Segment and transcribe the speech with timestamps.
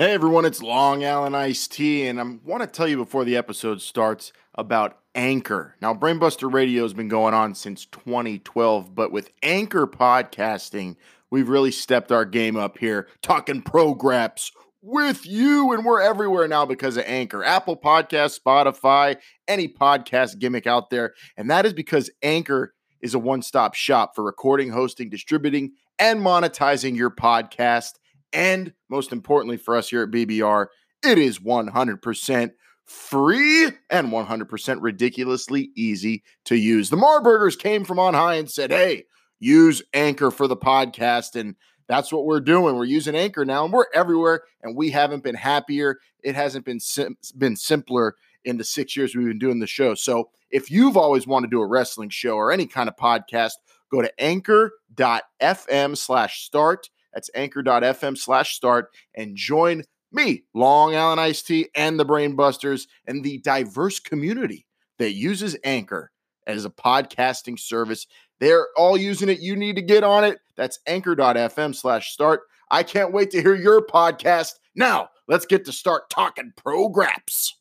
[0.00, 3.36] Hey everyone, it's Long Island Iced Tea, and I want to tell you before the
[3.36, 5.76] episode starts about Anchor.
[5.82, 10.96] Now, Brainbuster Radio has been going on since 2012, but with Anchor podcasting,
[11.30, 16.48] we've really stepped our game up here, talking pro programs with you, and we're everywhere
[16.48, 17.44] now because of Anchor.
[17.44, 22.72] Apple Podcast, Spotify, any podcast gimmick out there, and that is because Anchor
[23.02, 27.98] is a one-stop shop for recording, hosting, distributing, and monetizing your podcast
[28.32, 30.66] and most importantly for us here at BBR,
[31.02, 32.50] it is 100%
[32.84, 36.90] free and 100% ridiculously easy to use.
[36.90, 39.04] The Marburgers came from on high and said, hey,
[39.38, 41.38] use Anchor for the podcast.
[41.38, 41.54] And
[41.86, 42.76] that's what we're doing.
[42.76, 44.42] We're using Anchor now and we're everywhere.
[44.62, 46.00] And we haven't been happier.
[46.24, 49.94] It hasn't been, sim- been simpler in the six years we've been doing the show.
[49.94, 53.52] So if you've always wanted to do a wrestling show or any kind of podcast,
[53.90, 59.82] go to anchor.fm slash start that's anchor.fm slash start and join
[60.12, 64.66] me, Long Island Iced Tea, and the Brain Busters, and the diverse community
[64.98, 66.10] that uses Anchor
[66.46, 68.06] as a podcasting service.
[68.40, 69.40] They're all using it.
[69.40, 70.38] You need to get on it.
[70.56, 72.40] That's anchor.fm slash start.
[72.70, 74.54] I can't wait to hear your podcast.
[74.74, 77.56] Now, let's get to start talking pro programs.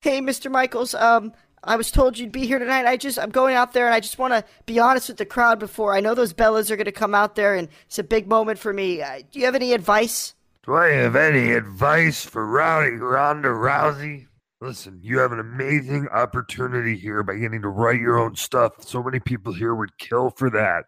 [0.00, 0.50] Hey, Mr.
[0.50, 0.94] Michaels.
[0.94, 1.32] Um,
[1.64, 2.86] I was told you'd be here tonight.
[2.86, 5.26] I just I'm going out there and I just want to be honest with the
[5.26, 8.04] crowd before I know those Bellas are going to come out there and it's a
[8.04, 9.02] big moment for me.
[9.02, 10.34] Uh, do you have any advice?
[10.64, 14.26] Do I have any advice for Rowdy Ronda Rousey?
[14.60, 18.82] Listen, you have an amazing opportunity here by getting to write your own stuff.
[18.82, 20.84] So many people here would kill for that.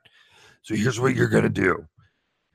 [0.62, 1.86] So here's what you're going to do.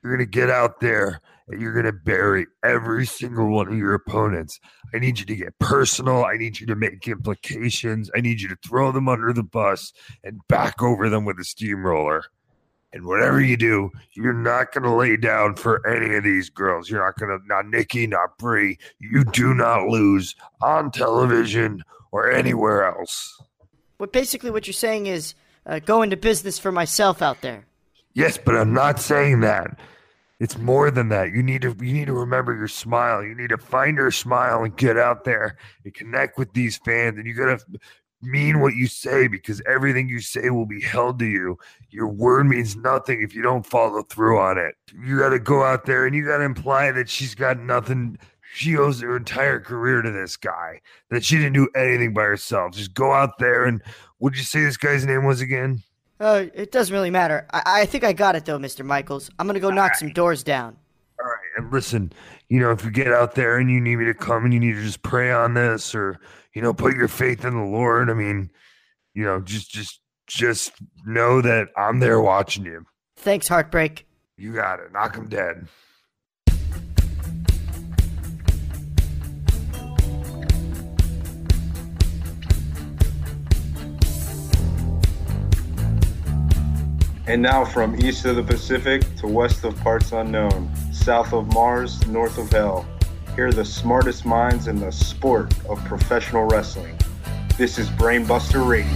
[0.02, 3.94] You're going to get out there you're going to bury every single one of your
[3.94, 4.60] opponents.
[4.94, 6.24] I need you to get personal.
[6.24, 8.10] I need you to make implications.
[8.16, 9.92] I need you to throw them under the bus
[10.24, 12.26] and back over them with a steamroller.
[12.94, 16.90] And whatever you do, you're not going to lay down for any of these girls.
[16.90, 18.78] You're not going to, not Nikki, not Brie.
[19.00, 23.42] You do not lose on television or anywhere else.
[23.98, 25.34] What basically what you're saying is
[25.66, 27.66] uh, go into business for myself out there.
[28.14, 29.80] Yes, but I'm not saying that.
[30.44, 31.32] It's more than that.
[31.32, 33.24] You need to you need to remember your smile.
[33.24, 35.56] You need to find your smile and get out there
[35.86, 37.18] and connect with these fans.
[37.18, 37.60] And you gotta
[38.22, 41.58] mean what you say because everything you say will be held to you.
[41.92, 44.76] Your word means nothing if you don't follow through on it.
[44.94, 48.18] You got to go out there and you got to imply that she's got nothing.
[48.54, 52.74] She owes her entire career to this guy, that she didn't do anything by herself.
[52.74, 53.82] Just go out there and
[54.18, 55.84] what'd you say this guy's name was again?
[56.24, 57.46] Uh, it doesn't really matter.
[57.52, 58.86] I, I think I got it though, Mr.
[58.86, 59.30] Michaels.
[59.38, 60.00] I'm gonna go knock right.
[60.00, 60.78] some doors down.
[61.20, 62.14] All right, and listen,
[62.48, 64.60] you know, if you get out there and you need me to come and you
[64.62, 66.18] need to just pray on this, or
[66.54, 68.10] you know, put your faith in the Lord.
[68.10, 68.52] I mean,
[69.14, 70.72] you know, just just just
[71.06, 72.86] know that I'm there watching you.
[73.18, 74.08] Thanks, heartbreak.
[74.38, 74.94] You got it.
[74.94, 75.68] Knock him dead.
[87.26, 92.06] And now from east of the Pacific to west of parts unknown, south of Mars,
[92.08, 92.86] north of hell,
[93.36, 96.98] here are the smartest minds in the sport of professional wrestling.
[97.58, 98.92] This is Brainbuster Radio.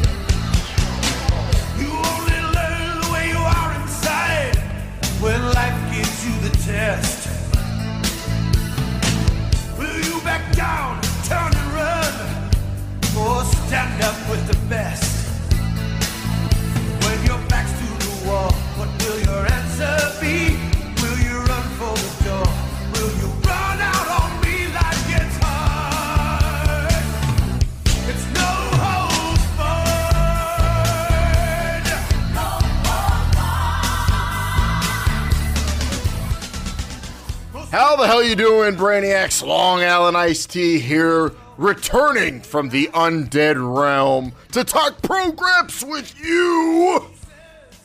[1.79, 4.57] You only learn the way you are inside
[5.21, 7.25] when life gives you the test.
[10.53, 12.13] Down, turn and run,
[13.15, 15.16] or stand up with the best?
[18.27, 20.59] Wall, what will your answer be?
[21.01, 22.47] Will you run for the door?
[22.93, 26.91] Will you run out on me like it's hard?
[28.11, 28.51] It's no
[28.83, 29.97] holds barred.
[37.71, 39.45] How the hell you doing, Brainiacs?
[39.45, 47.07] Long Island Iced Tea here, returning from the undead realm to talk programs with you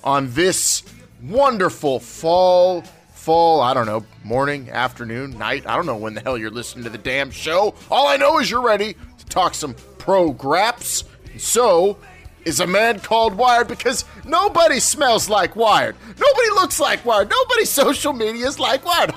[0.04, 0.82] on this
[1.22, 2.82] wonderful fall,
[3.12, 5.66] fall, I don't know, morning, afternoon, night.
[5.66, 7.74] I don't know when the hell you're listening to the damn show.
[7.90, 11.04] All I know is you're ready to talk some pro graps.
[11.38, 11.96] So
[12.44, 15.96] is a man called Wired because nobody smells like Wired.
[16.08, 17.30] Nobody looks like Wired.
[17.30, 19.12] Nobody's social media is like Wired.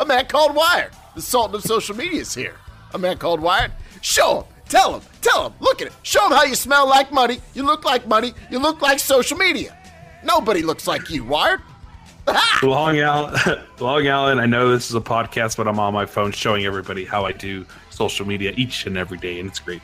[0.00, 0.90] a man called Wired.
[1.14, 2.56] The Sultan of social media is here.
[2.92, 3.72] A man called Wired.
[4.02, 4.44] Show him.
[4.68, 5.02] Tell him.
[5.22, 5.52] Tell him.
[5.60, 5.92] Look at it.
[6.02, 7.40] Show him how you smell like money.
[7.54, 8.34] You look like money.
[8.50, 9.75] You look like social media.
[10.26, 11.60] Nobody looks like you, Wired.
[12.62, 14.40] Long Allen, Long Allen.
[14.40, 17.30] I know this is a podcast, but I'm on my phone showing everybody how I
[17.32, 19.80] do social media each and every day, and it's great.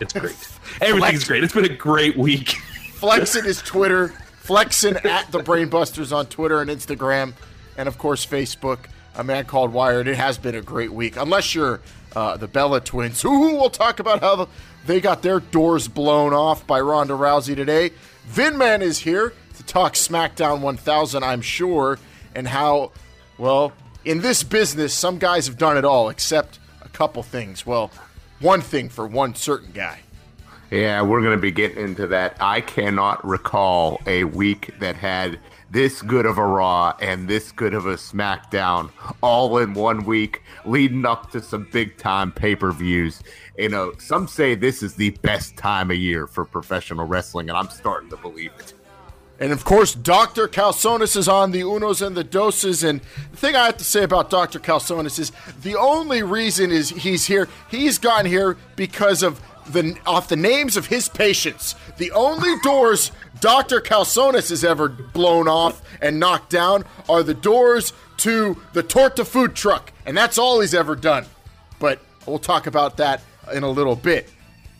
[0.00, 0.36] It's great.
[0.80, 1.42] Everything's great.
[1.42, 2.50] It's been a great week.
[2.94, 4.08] flexing is Twitter,
[4.42, 7.34] flexing at the Brainbusters on Twitter and Instagram.
[7.76, 8.86] and of course Facebook.
[9.14, 10.08] A man called Wired.
[10.08, 11.80] It has been a great week, unless you're
[12.16, 13.24] uh, the Bella twins.
[13.24, 14.48] Ooh, we'll talk about how
[14.86, 17.90] they got their doors blown off by Ronda Rousey today.
[18.30, 21.98] Vinman is here talk SmackDown 1000, I'm sure,
[22.34, 22.92] and how,
[23.38, 23.72] well,
[24.04, 27.66] in this business, some guys have done it all except a couple things.
[27.66, 27.90] Well,
[28.40, 30.00] one thing for one certain guy.
[30.70, 32.36] Yeah, we're going to be getting into that.
[32.40, 35.38] I cannot recall a week that had
[35.70, 38.90] this good of a Raw and this good of a SmackDown
[39.22, 43.22] all in one week, leading up to some big time pay per views.
[43.58, 47.58] You know, some say this is the best time of year for professional wrestling, and
[47.58, 48.72] I'm starting to believe it.
[49.42, 50.46] And of course, Dr.
[50.46, 52.84] Calzones is on the unos and the doses.
[52.84, 53.00] And
[53.32, 54.60] the thing I have to say about Dr.
[54.60, 57.48] Calzones is the only reason is he's here.
[57.68, 61.74] He's gotten here because of the off the names of his patients.
[61.96, 63.10] The only doors
[63.40, 63.80] Dr.
[63.80, 69.56] Calzones has ever blown off and knocked down are the doors to the Torta food
[69.56, 71.26] truck, and that's all he's ever done.
[71.80, 73.22] But we'll talk about that
[73.52, 74.30] in a little bit.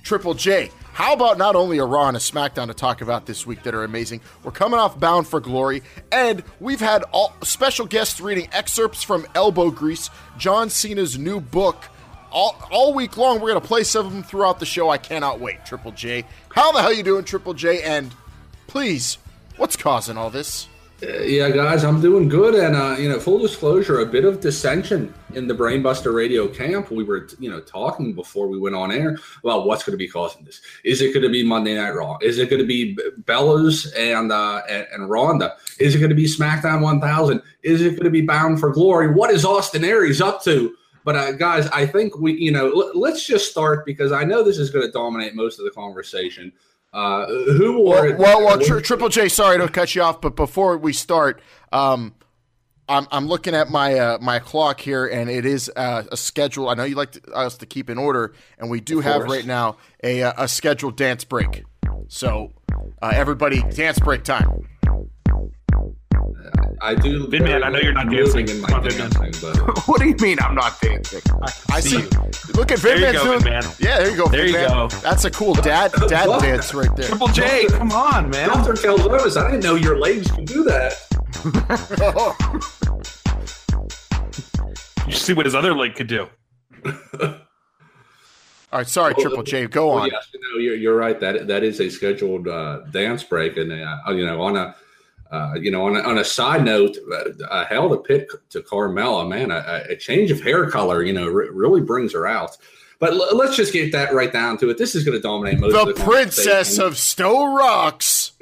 [0.04, 3.46] Triple J, how about not only a Raw and a SmackDown to talk about this
[3.46, 4.20] week that are amazing?
[4.42, 9.26] We're coming off Bound for Glory, and we've had all special guests reading excerpts from
[9.34, 11.88] Elbow Grease, John Cena's new book.
[12.30, 14.90] All, all week long, we're going to play some of them throughout the show.
[14.90, 16.24] I cannot wait, Triple J.
[16.50, 17.82] How the hell you doing, Triple J?
[17.82, 18.14] And
[18.66, 19.18] please,
[19.56, 20.68] what's causing all this?
[21.02, 25.12] Yeah, guys, I'm doing good, and uh, you know, full disclosure, a bit of dissension
[25.34, 26.92] in the Brainbuster Radio camp.
[26.92, 30.06] We were, you know, talking before we went on air about what's going to be
[30.06, 30.60] causing this.
[30.84, 32.18] Is it going to be Monday Night Raw?
[32.22, 35.56] Is it going to be Bellas and uh, and, and Ronda?
[35.80, 37.42] Is it going to be SmackDown 1000?
[37.64, 39.12] Is it going to be Bound for Glory?
[39.12, 40.72] What is Austin Aries up to?
[41.04, 44.44] But uh, guys, I think we, you know, l- let's just start because I know
[44.44, 46.52] this is going to dominate most of the conversation.
[46.92, 50.36] Uh, who wore well, well, well tri- Triple J, sorry to cut you off, but
[50.36, 51.40] before we start,
[51.72, 52.14] um,
[52.88, 56.68] I'm, I'm looking at my uh, my clock here, and it is uh, a schedule.
[56.68, 59.46] I know you like to, us to keep in order, and we do have right
[59.46, 61.64] now a uh, a scheduled dance break.
[62.08, 62.52] So,
[63.00, 64.68] uh, everybody, dance break time.
[66.82, 67.28] I do.
[67.28, 68.48] Vin Man, I know you're not dancing.
[68.48, 69.56] In my Come on, dancing, but
[69.88, 71.20] what do you mean I'm not dancing?
[71.70, 72.00] I see.
[72.00, 72.08] you.
[72.54, 73.40] Look at There you go, doing.
[73.40, 73.80] Vinman.
[73.80, 74.26] Yeah, there you go.
[74.26, 74.90] There you Vinman.
[74.90, 74.96] go.
[74.98, 77.06] That's a cool dad dad dance right there.
[77.08, 78.48] Triple J, come on, man.
[78.48, 78.72] Dr.
[78.72, 80.94] Calzones, I didn't know your legs could do that.
[85.06, 86.28] You should see what his other leg could do.
[86.84, 89.66] All right, sorry, Triple J.
[89.66, 90.10] Go Well, on.
[90.10, 91.18] yes, you know, you're, you're right.
[91.18, 94.74] That that is a scheduled uh, dance break, and uh, you know, on a
[95.32, 98.60] uh, you know, on a, on a side note, uh, uh, hell to pick to
[98.60, 102.58] Carmella, man, a, a change of hair color, you know, re- really brings her out.
[102.98, 104.76] But l- let's just get that right down to it.
[104.76, 108.32] This is going to dominate most of The the Princess of Stowe Rocks.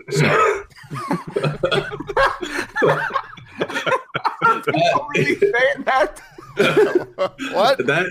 [5.84, 6.20] that?
[7.52, 7.78] What?
[7.86, 8.06] that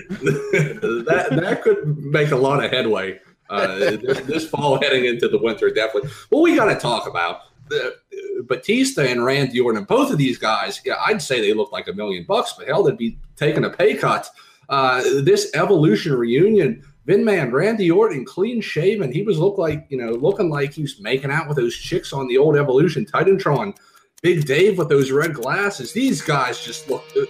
[1.06, 5.38] that that could make a lot of headway uh, this, this fall heading into the
[5.38, 5.70] winter.
[5.70, 6.10] Definitely.
[6.30, 9.84] Well, we got to talk about the Batista and Randy Orton.
[9.84, 12.82] Both of these guys, yeah, I'd say they look like a million bucks, but hell,
[12.82, 14.28] they'd be taking a pay cut.
[14.68, 16.84] Uh, this Evolution reunion.
[17.06, 19.10] Vin Man, Randy Orton, clean shaven.
[19.10, 22.12] He was look like you know, looking like he was making out with those chicks
[22.12, 23.74] on the old Evolution Titantron.
[24.22, 25.92] Big Dave with those red glasses.
[25.92, 27.24] These guys just look uh,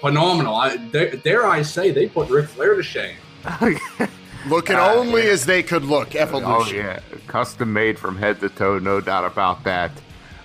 [0.00, 0.56] phenomenal.
[0.56, 3.16] I dare, dare I say they put Ric Flair to shame.
[4.46, 5.32] Looking Uh, only yeah.
[5.32, 6.14] as they could look.
[6.14, 6.78] Evolution.
[6.78, 9.90] Oh yeah, custom made from head to toe, no doubt about that.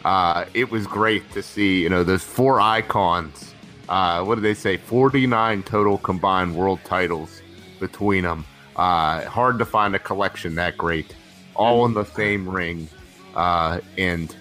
[0.04, 3.54] Uh, it was great to see, you know, those four icons.
[3.88, 4.78] Uh, what did they say?
[4.78, 7.42] Forty-nine total combined world titles
[7.80, 8.46] between them.
[8.76, 11.16] Uh, hard to find a collection that great,
[11.56, 12.88] all in the same ring.
[13.36, 14.36] Uh, and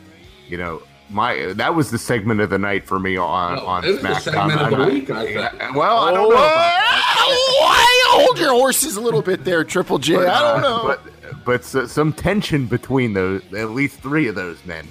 [0.48, 3.84] you know, my that was the segment of the night for me on Oh, on
[3.84, 4.20] it was the SmackDown.
[4.22, 5.36] segment of the I'm- week, I think.
[5.36, 6.36] yeah, well, I don't know.
[6.36, 6.78] About
[7.24, 10.16] Oh, hold your horses a little bit there, Triple J.
[10.26, 10.82] I don't know.
[10.86, 14.86] But but s- some tension between those, at least three of those men.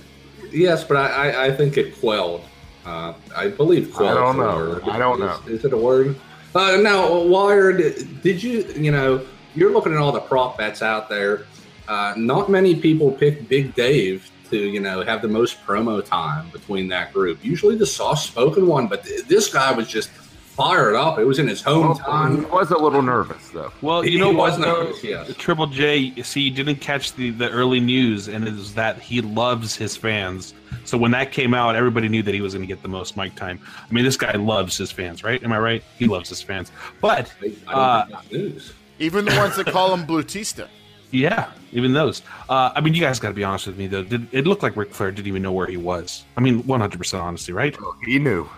[0.51, 2.43] Yes, but I, I, I think it quelled.
[2.85, 4.17] Uh, I believe quelled.
[4.17, 4.35] I don't
[4.79, 4.91] is know.
[4.91, 6.15] I don't Is- Is, it a word?
[6.53, 7.77] Uh, now, Wired,
[8.21, 9.25] did you, you know,
[9.55, 11.45] you're looking at all the prop bets out there.
[11.87, 16.50] Uh, not many people pick Big Dave to, you know, have the most promo time
[16.51, 17.43] between that group.
[17.43, 21.17] Usually the soft spoken one, but th- this guy was just fired up.
[21.17, 22.39] It was in his Well, hometown.
[22.39, 23.72] he was a little nervous though.
[23.81, 24.67] Well, He you know was what?
[24.67, 25.34] nervous, yes.
[25.38, 29.00] Triple J, you see, you didn't catch the, the early news, and it was that
[29.00, 30.53] he loves his fans.
[30.84, 33.15] So when that came out, everybody knew that he was going to get the most
[33.15, 33.60] mic time.
[33.89, 35.41] I mean, this guy loves his fans, right?
[35.43, 35.84] Am I right?
[35.98, 36.72] He loves his fans.
[37.00, 38.74] But I don't Uh, think that's news.
[39.00, 40.67] Even the ones that call him Blutista.
[41.12, 42.22] Yeah, even those.
[42.50, 44.03] Uh, I mean, you guys got to be honest with me though.
[44.03, 46.24] Did, it looked like Ric Flair didn't even know where he was.
[46.38, 47.75] I mean, one hundred percent honesty, right?
[48.06, 48.50] He knew.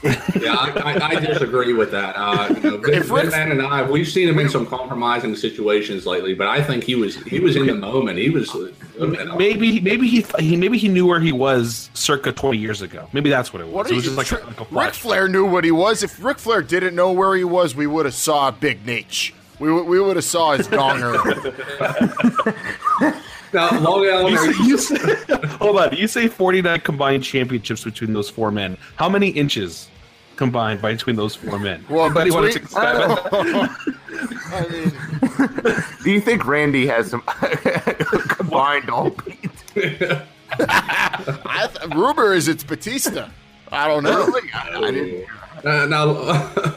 [0.02, 2.14] yeah, I, I, I, disagree with that.
[2.16, 6.06] Uh, you know, Vin, Vin Man and I, we've seen him in some compromising situations
[6.06, 8.16] lately, but I think he was he was in the moment.
[8.16, 8.54] He was
[9.36, 13.08] maybe maybe he, he maybe he knew where he was circa twenty years ago.
[13.12, 13.74] Maybe that's what it was.
[13.74, 16.04] What it was you, just like, tr- like a Ric Flair knew what he was.
[16.04, 19.32] If Ric Flair didn't know where he was, we would have saw a Big Nate.
[19.58, 21.14] We, we would have saw his gonger.
[23.52, 24.36] now, Long Island.
[24.60, 25.96] You say, you say, hold on.
[25.96, 28.76] You say 49 combined championships between those four men.
[28.96, 29.88] How many inches
[30.36, 31.84] combined by between those four men?
[31.88, 34.84] Well, Anybody want to between- take a stab at
[36.04, 39.50] Do you think Randy has some combined all beat?
[40.60, 43.28] I th- rumor is it's Batista.
[43.70, 44.32] I don't know.
[44.54, 45.26] I, I didn't.
[45.64, 46.14] Uh, now,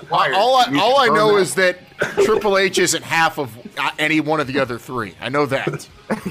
[0.09, 1.41] Why All I, all I know that?
[1.41, 1.77] is that
[2.23, 5.13] Triple H isn't half of uh, any one of the other three.
[5.21, 5.87] I know that.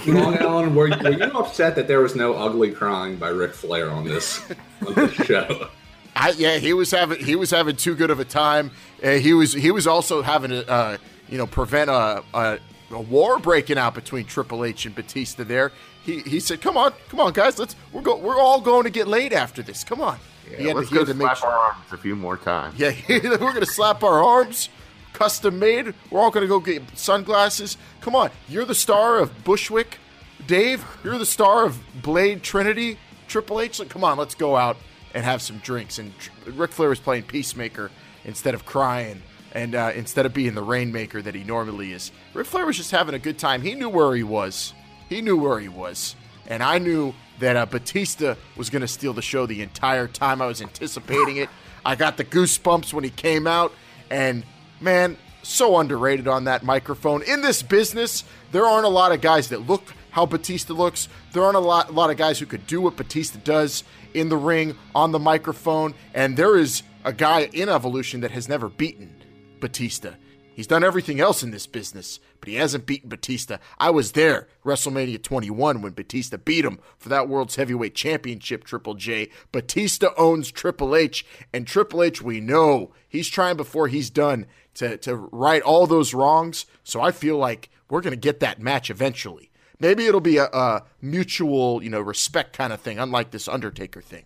[0.06, 3.90] Long Island, were, were you upset that there was no ugly crying by Ric Flair
[3.90, 4.40] on this
[4.86, 5.68] on this show?
[6.16, 8.72] I, yeah, he was having he was having too good of a time.
[9.02, 10.96] Uh, he was he was also having to uh,
[11.28, 12.58] you know prevent a, a
[12.90, 15.44] a war breaking out between Triple H and Batista.
[15.44, 15.70] There,
[16.04, 18.90] he he said, "Come on, come on, guys, let's we're go we're all going to
[18.90, 19.84] get laid after this.
[19.84, 21.48] Come on." he Yeah, had let's he go had to make slap sure.
[21.48, 22.78] our arms a few more times.
[22.78, 24.68] Yeah, we're gonna slap our arms,
[25.12, 25.94] custom made.
[26.10, 27.76] We're all gonna go get sunglasses.
[28.00, 29.98] Come on, you're the star of Bushwick,
[30.46, 30.84] Dave.
[31.04, 32.98] You're the star of Blade Trinity,
[33.28, 33.78] Triple H.
[33.78, 34.76] Like, come on, let's go out
[35.14, 35.98] and have some drinks.
[35.98, 36.12] And
[36.46, 37.90] Ric Flair was playing peacemaker
[38.24, 42.12] instead of crying, and uh, instead of being the rainmaker that he normally is.
[42.34, 43.62] Ric Flair was just having a good time.
[43.62, 44.74] He knew where he was.
[45.08, 46.14] He knew where he was,
[46.46, 50.40] and I knew that uh, Batista was going to steal the show the entire time.
[50.40, 51.48] I was anticipating it.
[51.84, 53.72] I got the goosebumps when he came out,
[54.10, 54.44] and
[54.80, 57.22] man, so underrated on that microphone.
[57.22, 61.08] In this business, there aren't a lot of guys that look how Batista looks.
[61.32, 64.28] There aren't a lot, a lot of guys who could do what Batista does in
[64.28, 68.68] the ring, on the microphone, and there is a guy in Evolution that has never
[68.68, 69.14] beaten
[69.60, 70.14] Batista.
[70.52, 73.58] He's done everything else in this business, but he hasn't beaten Batista.
[73.78, 78.94] I was there, WrestleMania 21, when Batista beat him for that World's Heavyweight Championship, Triple
[78.94, 79.30] J.
[79.52, 84.44] Batista owns Triple H, and Triple H, we know he's trying before he's done
[84.80, 86.66] to, to right all those wrongs.
[86.84, 89.50] So I feel like we're going to get that match eventually.
[89.78, 94.00] Maybe it'll be a, a mutual, you know, respect kind of thing, unlike this Undertaker
[94.02, 94.24] thing.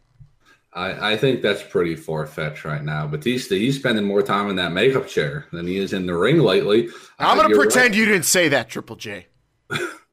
[0.73, 3.07] I, I think that's pretty far fetched right now.
[3.07, 6.39] Batista, he's spending more time in that makeup chair than he is in the ring
[6.39, 6.89] lately.
[7.19, 7.95] I'm Uh, going to pretend right.
[7.95, 9.27] you didn't say that, Triple J.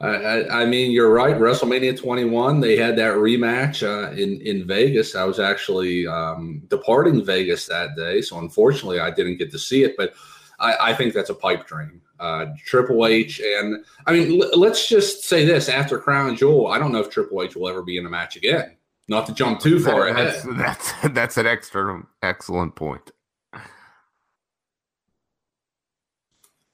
[0.00, 1.36] I, I, I mean, you're right.
[1.36, 5.14] WrestleMania 21, they had that rematch uh, in in Vegas.
[5.14, 9.82] I was actually um, departing Vegas that day, so unfortunately, I didn't get to see
[9.84, 9.96] it.
[9.98, 10.14] But
[10.58, 12.00] I, I think that's a pipe dream.
[12.18, 16.78] Uh, Triple H and I mean, l- let's just say this: after Crown Jewel, I
[16.78, 18.76] don't know if Triple H will ever be in a match again.
[19.08, 20.28] Not to jump too far ahead.
[20.28, 20.44] That's,
[21.02, 23.10] that's that's an extra excellent point.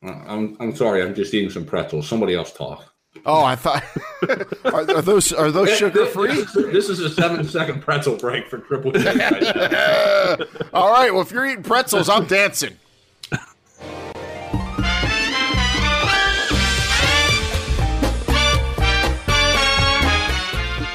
[0.05, 1.03] Uh, I'm I'm sorry.
[1.03, 2.09] I'm just eating some pretzels.
[2.09, 2.93] Somebody else talk.
[3.25, 3.83] Oh, I thought
[4.65, 6.45] are, are those are those sugar free?
[6.55, 9.07] This is a seven second pretzel break for Triple H.
[10.73, 11.13] All right.
[11.13, 12.77] Well, if you're eating pretzels, I'm dancing.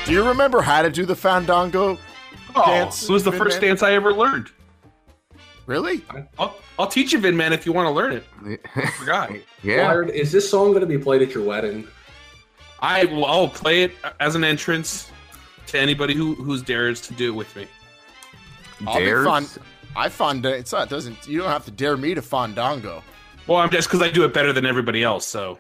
[0.06, 1.98] Do you remember how to do the fandango
[2.54, 3.08] Oh, dance?
[3.08, 3.70] it was the Vin first Man?
[3.70, 4.50] dance I ever learned.
[5.68, 6.04] Really?
[6.38, 8.62] I'll, I'll teach you, Vin Man, if you want to learn it.
[8.75, 9.32] I forgot.
[9.63, 11.88] yeah, Wired, is this song going to be played at your wedding?
[12.81, 15.11] I will I'll play it as an entrance
[15.67, 17.67] to anybody who who's dares to do it with me.
[18.88, 19.45] I'll be fun.
[19.95, 20.45] I fond.
[20.45, 20.89] It's not.
[20.89, 21.27] Doesn't.
[21.27, 23.03] You don't have to dare me to fandango.
[23.47, 25.59] Well, I'm just because I do it better than everybody else, so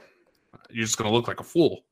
[0.69, 1.83] you're just gonna look like a fool.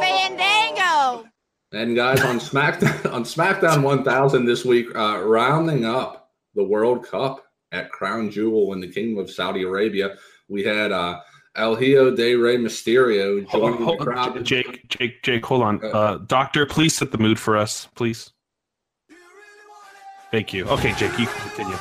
[0.00, 1.24] Fandango!
[1.72, 7.44] And guys, on SmackDown on SmackDown 1000 this week, uh, rounding up the World Cup
[7.72, 10.16] at Crown Jewel in the Kingdom of Saudi Arabia,
[10.50, 11.20] we had uh,
[11.54, 14.44] El Hijo de Rey Mysterio Hold on, joining hold the crowd.
[14.44, 15.80] Jake, Jake, Jake, hold on.
[15.82, 18.32] Uh, doctor, please set the mood for us, please.
[20.30, 20.66] Thank you.
[20.66, 21.76] Okay, Jake, you can continue.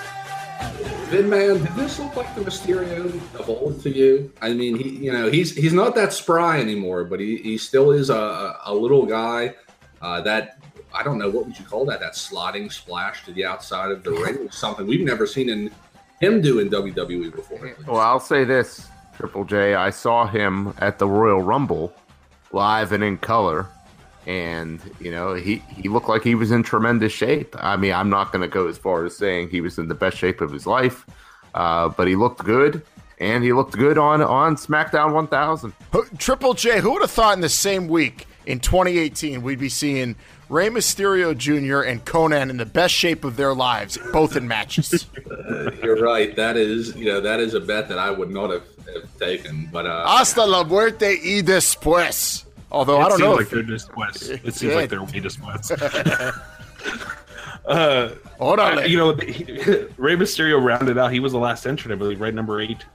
[1.10, 3.06] Vin man, did this look like the Mysterio
[3.40, 4.32] of old to you?
[4.42, 7.92] I mean, he, you know, he's he's not that spry anymore, but he, he still
[7.92, 9.56] is a, a little guy
[10.02, 10.60] uh, that
[10.94, 12.00] I don't know what would you call that?
[12.00, 15.72] That slotting splash to the outside of the ring something we've never seen in
[16.20, 17.76] him do in WWE before.
[17.88, 19.76] Well, I'll say this, Triple J.
[19.76, 21.94] I saw him at the Royal Rumble,
[22.52, 23.68] live and in color,
[24.28, 27.56] and you know he he looked like he was in tremendous shape.
[27.58, 29.96] I mean, I'm not going to go as far as saying he was in the
[29.96, 31.06] best shape of his life,
[31.56, 32.82] uh, but he looked good,
[33.20, 35.74] and he looked good on on SmackDown 1000.
[36.18, 40.16] Triple J, who would have thought in the same week in 2018 we'd be seeing
[40.50, 41.82] Rey Mysterio Jr.
[41.88, 45.06] and Conan in the best shape of their lives, both in matches?
[45.84, 46.36] You're right.
[46.36, 48.64] That is, you know, that is a bet that I would not have,
[48.94, 49.70] have taken.
[49.72, 52.46] But uh, Hasta la muerte y después.
[52.72, 53.34] Although it I don't seems know.
[53.34, 54.30] like if- they're just west.
[54.44, 54.76] It seems Yeah.
[54.80, 55.72] like they're way just west.
[57.68, 58.88] uh, Órale.
[58.90, 59.44] you know, he,
[59.98, 61.12] Rey Mysterio rounded out.
[61.12, 62.86] He was the last entrant, I believe, right number eight.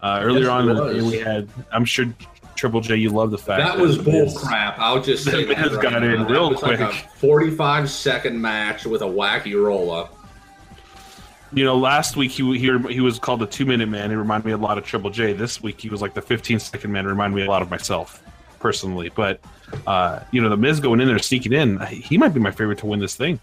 [0.00, 1.04] Uh, earlier Yes, on, he in the was.
[1.04, 1.48] we had.
[1.70, 2.06] I'm sure
[2.62, 4.78] Triple J, you love the fact that was bull Miz- crap.
[4.78, 6.22] I'll just say The that Miz right got in now.
[6.22, 7.08] That real was like a quick.
[7.16, 10.16] 45 second match with a wacky roll up.
[11.52, 14.10] You know, last week he he, he was called the two minute man.
[14.10, 15.32] He reminded me a lot of Triple J.
[15.32, 17.04] This week he was like the 15 second man.
[17.04, 18.22] Reminded me a lot of myself
[18.60, 19.10] personally.
[19.12, 19.40] But
[19.84, 22.78] uh, you know, the Miz going in there sneaking in, he might be my favorite
[22.78, 23.40] to win this thing.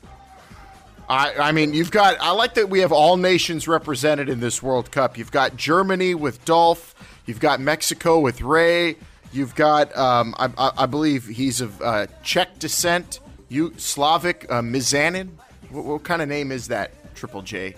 [1.10, 2.16] I, I mean, you've got.
[2.22, 5.18] I like that we have all nations represented in this World Cup.
[5.18, 6.96] You've got Germany with Dolph.
[7.26, 8.96] You've got Mexico with Ray.
[9.32, 13.20] You've got, um, I, I, I believe he's of uh, Czech descent.
[13.48, 15.30] You Slavic uh, Mizanin.
[15.70, 16.92] What, what kind of name is that?
[17.16, 17.76] Triple J.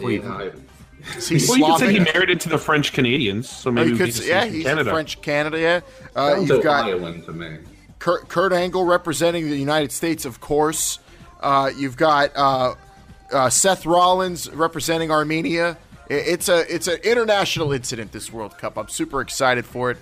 [0.00, 0.52] You know,
[1.16, 3.88] Is he Well, you could say he married into the French Canadians, so Oh, maybe
[3.90, 4.90] you we could could say- say yeah, he's Canada.
[4.90, 5.60] French Canada.
[5.60, 5.80] Yeah,
[6.16, 7.58] uh, you've got Ohioan to me.
[8.00, 10.98] Kurt, Kurt Angle representing the United States, of course.
[11.40, 12.74] Uh, you've got uh,
[13.32, 15.76] uh, Seth Rollins representing Armenia.
[16.10, 18.12] I- It's a it's an international incident.
[18.12, 18.76] This World Cup.
[18.78, 19.98] I'm super excited for it.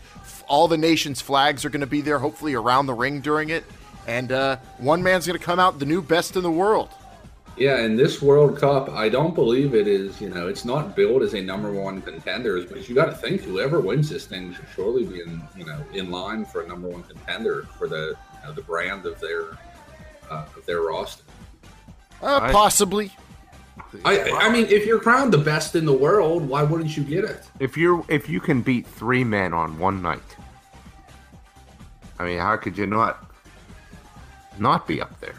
[0.49, 3.65] All the nations' flags are going to be there, hopefully around the ring during it.
[4.07, 6.89] And uh, one man's going to come out the new best in the world.
[7.57, 10.21] Yeah, and this World Cup, I don't believe it is.
[10.21, 13.43] You know, it's not billed as a number one contenders, but you got to think
[13.43, 16.89] whoever wins this thing should surely be in, you know, in line for a number
[16.89, 19.51] one contender for the, you know, the brand of their,
[20.31, 21.23] uh, of their roster.
[22.23, 23.13] Uh, I- possibly.
[24.05, 27.25] I, I mean, if you're crowned the best in the world, why wouldn't you get
[27.25, 27.43] it?
[27.61, 30.21] If you're if you can beat three men on one night,
[32.19, 33.31] I mean, how could you not
[34.59, 35.35] not be up there?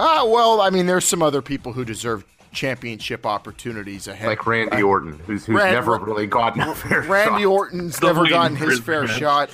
[0.00, 4.26] Uh, well, I mean, there's some other people who deserve championship opportunities ahead.
[4.26, 7.48] Like Randy Orton, who's who's Rand- never really gotten a fair Randy shot.
[7.48, 9.18] Orton's Still never gotten his his fair match.
[9.18, 9.50] shot,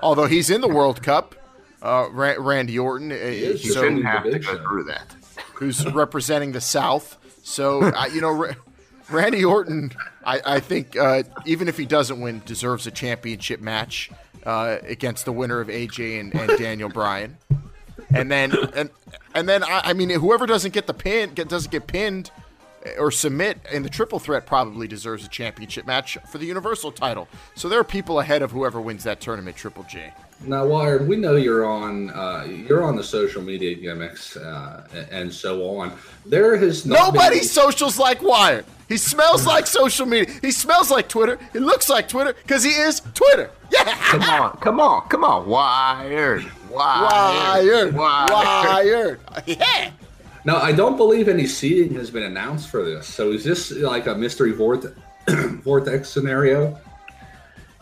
[0.00, 1.34] although he's in the World Cup.
[1.80, 3.62] Uh, Ra- Randy Orton, uh, is.
[3.74, 5.16] So, shouldn't have to go through that.
[5.62, 7.16] Who's representing the South.
[7.44, 8.54] So you know, Ra-
[9.10, 9.92] Randy Orton,
[10.24, 14.10] I, I think uh, even if he doesn't win, deserves a championship match
[14.44, 17.36] uh, against the winner of AJ and, and Daniel Bryan.
[18.14, 18.90] And then and
[19.34, 22.30] and then I, I mean, whoever doesn't get the pin get, doesn't get pinned
[22.98, 27.28] or submit in the triple threat probably deserves a championship match for the Universal title.
[27.54, 29.56] So there are people ahead of whoever wins that tournament.
[29.56, 30.12] Triple J.
[30.44, 35.32] Now, Wired, we know you're on uh, you're on the social media gimmicks uh, and
[35.32, 35.92] so on.
[36.26, 38.64] There has not Nobody been- socials like Wired.
[38.88, 40.34] He smells like social media.
[40.42, 41.38] He smells like Twitter.
[41.54, 43.50] He looks like Twitter because he is Twitter.
[43.72, 43.84] Yeah.
[44.10, 47.94] Come on, come on, come on, wired, wired, Wired.
[47.94, 49.20] Wired.
[49.46, 49.92] Yeah.
[50.44, 53.06] Now, I don't believe any seating has been announced for this.
[53.06, 54.92] So is this like a mystery vortex,
[55.64, 56.78] vortex scenario?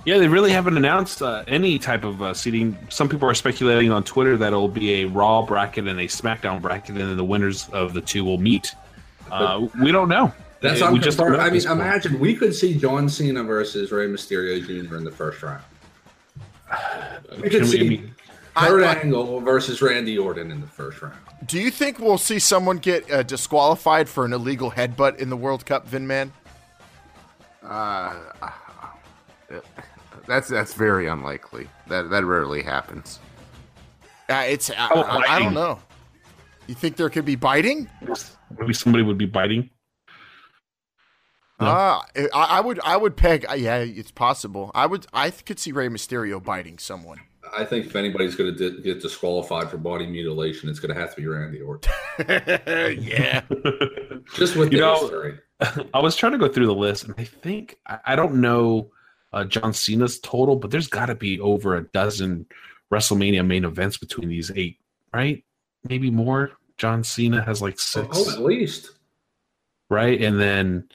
[0.06, 2.76] Yeah, they really haven't announced uh, any type of uh, seating.
[2.88, 6.62] Some people are speculating on Twitter that it'll be a Raw bracket and a SmackDown
[6.62, 8.74] bracket, and then the winners of the two will meet.
[9.30, 10.32] Uh, we don't know.
[10.62, 11.80] That's Uh, we just don't know I mean, this point.
[11.80, 14.96] imagine we could see John Cena versus Rey Mysterio Jr.
[14.96, 15.62] in the first round.
[17.36, 18.14] We Can could we- see I mean,
[18.56, 21.14] Kurt I- I- Angle versus Randy Orton in the first round.
[21.46, 25.36] Do you think we'll see someone get uh, disqualified for an illegal headbutt in the
[25.36, 26.32] World Cup, Vin Man?
[30.30, 31.68] That's that's very unlikely.
[31.88, 33.18] That that rarely happens.
[34.28, 35.80] Uh, it's I, Oh, I, I don't know.
[36.68, 37.90] You think there could be biting?
[38.56, 39.70] maybe somebody would be biting.
[41.58, 41.66] No.
[41.66, 43.44] Uh, I, I would I would peg.
[43.50, 44.70] Uh, yeah, it's possible.
[44.72, 47.18] I would I could see Rey Mysterio biting someone.
[47.52, 51.00] I think if anybody's going to di- get disqualified for body mutilation, it's going to
[51.00, 51.92] have to be Randy Orton.
[53.00, 53.40] yeah.
[54.36, 55.38] Just with You the know- history.
[55.92, 58.92] I was trying to go through the list, and I think I, I don't know
[59.32, 62.46] uh, John Cena's total, but there's got to be over a dozen
[62.92, 64.78] WrestleMania main events between these eight,
[65.14, 65.44] right?
[65.88, 66.52] Maybe more.
[66.76, 68.90] John Cena has like six, Oh, at least.
[69.88, 70.20] right?
[70.20, 70.88] And then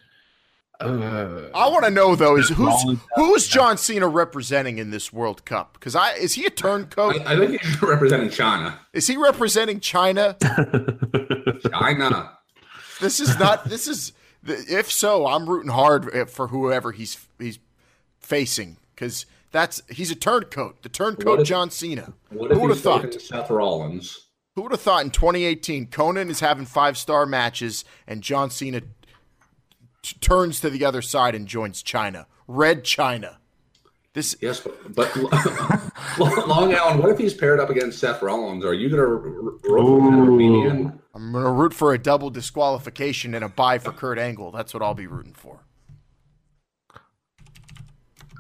[0.81, 5.45] uh, I want to know though is who's who's John Cena representing in this World
[5.45, 5.73] Cup?
[5.73, 7.21] Because I is he a turncoat?
[7.25, 8.77] I, I think he's representing China.
[8.93, 10.35] Is he representing China?
[11.71, 12.31] China.
[12.99, 13.65] This is not.
[13.69, 14.11] This is.
[14.47, 17.57] If so, I'm rooting hard for whoever he's he's
[18.25, 20.81] facing because that's he's a turncoat.
[20.81, 22.13] The turncoat if- John Cena.
[22.29, 23.13] What Who would have thought?
[23.21, 24.27] Seth Rollins?
[24.55, 28.81] Who would have thought in 2018 Conan is having five star matches and John Cena
[30.01, 32.27] t- turns to the other side and joins China.
[32.47, 33.37] Red China.
[34.13, 35.13] This Yes, but, but
[36.47, 37.01] Long Island.
[37.01, 38.63] What if he's paired up against Seth Rollins?
[38.63, 39.77] Are you going to root for?
[41.13, 44.51] I'm gonna root for a double disqualification and a bye for Kurt Angle.
[44.51, 45.64] That's what I'll be rooting for.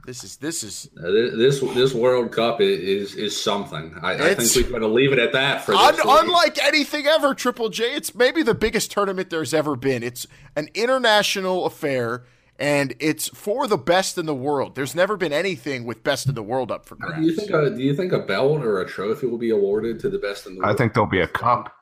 [0.05, 3.95] This is this is Uh, This this World Cup is is something.
[4.01, 7.07] I, I think we're going to leave it at that for this Un- unlike anything
[7.07, 7.93] ever, Triple J.
[7.95, 10.03] It's maybe the biggest tournament there's ever been.
[10.03, 12.23] It's an international affair,
[12.59, 14.75] and it's for the best in the world.
[14.75, 17.25] There's never been anything with best in the world up for Do grabs.
[17.25, 20.09] you think a do you think a belt or a trophy will be awarded to
[20.09, 20.71] the best in the world?
[20.73, 21.73] I think there'll be a cup.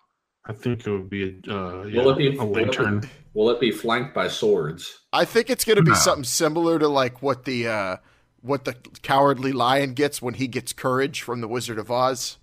[0.46, 2.96] I think it would be a, uh, yeah, Will it be a lantern.
[2.96, 5.00] Will it, will it be flanked by swords?
[5.14, 5.96] I think it's going to be No.
[5.98, 7.98] something similar to like what the uh,
[8.44, 12.38] what the cowardly lion gets when he gets courage from the Wizard of Oz.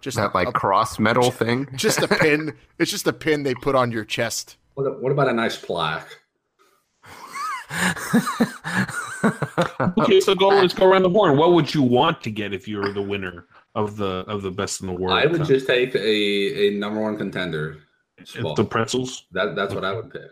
[0.00, 1.68] Just That like a, cross metal thing.
[1.74, 2.56] just a pin.
[2.78, 4.56] It's just a pin they put on your chest.
[4.74, 6.08] What, what about a nice plaque?
[9.98, 11.36] Okay, so go let's go around the horn.
[11.36, 14.50] What would you want to get if you were the winner of the of the
[14.50, 15.18] best in the world?
[15.18, 15.48] I would Cup?
[15.48, 17.78] just take a, a number one contender.
[18.24, 18.56] spot.
[18.56, 19.26] the pretzels.
[19.32, 20.22] That that's what I would pick.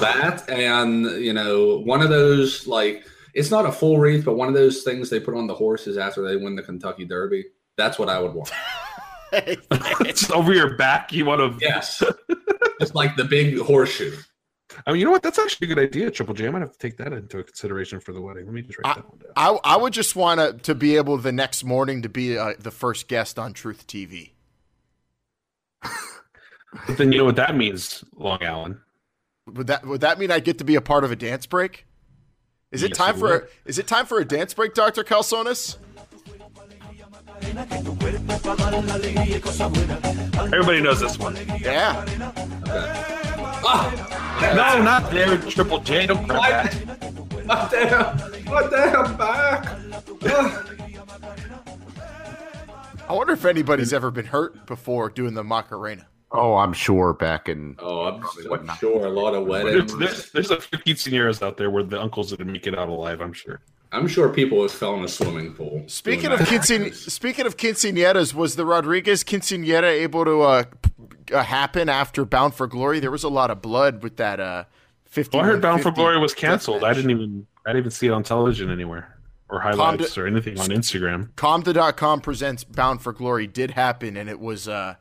[0.00, 4.48] That and you know one of those like it's not a full wreath, but one
[4.48, 7.44] of those things they put on the horses after they win the Kentucky Derby.
[7.76, 8.50] That's what I would want.
[9.32, 11.12] it's over your back.
[11.12, 11.64] You want to?
[11.64, 12.02] Yes,
[12.80, 14.16] it's like the big horseshoe.
[14.86, 15.22] I mean, you know what?
[15.22, 16.46] That's actually a good idea, Triple J.
[16.46, 18.46] I might have to take that into consideration for the wedding.
[18.46, 19.32] Let me just write that one down.
[19.36, 22.54] I I would just want to to be able the next morning to be uh,
[22.58, 24.30] the first guest on Truth TV.
[26.86, 28.78] But then you know what that means, Long Island.
[29.46, 31.86] Would that would that mean I get to be a part of a dance break?
[32.72, 35.04] Is it Yes, time it for a, is it time for a dance break, Doctor
[35.04, 35.78] Calzones?
[40.52, 41.36] Everybody knows this one.
[41.60, 42.04] Yeah.
[43.68, 46.06] Ah, no, not there, Triple J.
[46.06, 47.14] Don't grab that.
[47.46, 48.18] What damn!
[48.46, 49.78] What damn back!
[53.08, 56.08] I wonder if anybody's ever been hurt before doing the Macarena.
[56.36, 59.94] Oh, I'm sure back in Oh, I'm, I'm sure a lot of weddings.
[59.94, 62.88] There's, there's, there's a few quinceañeras out there where the uncles didn't make it out
[62.88, 63.20] alive.
[63.20, 63.60] I'm sure.
[63.92, 65.84] I'm sure people have fell in a swimming pool.
[65.86, 66.48] Speaking of that.
[66.48, 70.64] quincean, speaking of quinceañeras, was the Rodriguez quinceañera able to uh,
[71.32, 73.00] uh, happen after Bound for Glory?
[73.00, 74.40] There was a lot of blood with that.
[74.40, 74.64] Uh,
[75.04, 75.36] fifty.
[75.36, 76.84] Well, I heard Bound for Glory was canceled.
[76.84, 79.16] I didn't even I didn't even see it on television anywhere
[79.48, 81.30] or highlights or anything on Instagram.
[81.34, 84.68] Comda.com presents Bound for Glory did happen, and it was.
[84.68, 84.96] Uh,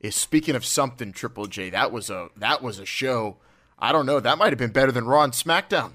[0.00, 1.70] is speaking of something, Triple J.
[1.70, 3.36] That was a that was a show.
[3.78, 4.20] I don't know.
[4.20, 5.92] That might have been better than Raw and SmackDown.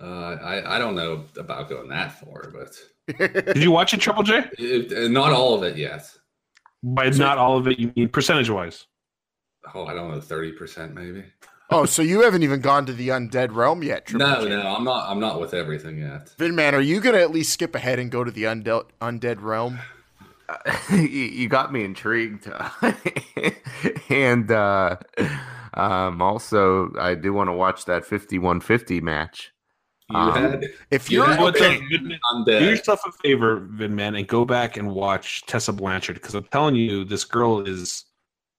[0.00, 0.04] Uh,
[0.42, 2.76] I I don't know about going that far, but
[3.54, 4.44] Did you watch it, Triple J?
[4.58, 6.10] it, not all of it yet.
[6.82, 8.86] By not all of it, you mean percentage wise?
[9.74, 11.24] Oh, I don't know, thirty percent maybe.
[11.70, 14.50] Oh, so you haven't even gone to the undead realm yet, Triple No, J.
[14.50, 15.08] no, I'm not.
[15.10, 16.32] I'm not with everything yet.
[16.38, 19.40] Vin Man, are you gonna at least skip ahead and go to the undead undead
[19.40, 19.78] realm?
[20.90, 22.50] you, you got me intrigued
[24.08, 24.96] and uh
[25.74, 29.52] um also i do want to watch that 5150 match
[30.10, 34.16] You Um, had If You you're had- What okay, the- Do yourself a favor, Vinman,
[34.18, 38.04] and go back and watch Tessa Blanchard because I'm telling you, this girl is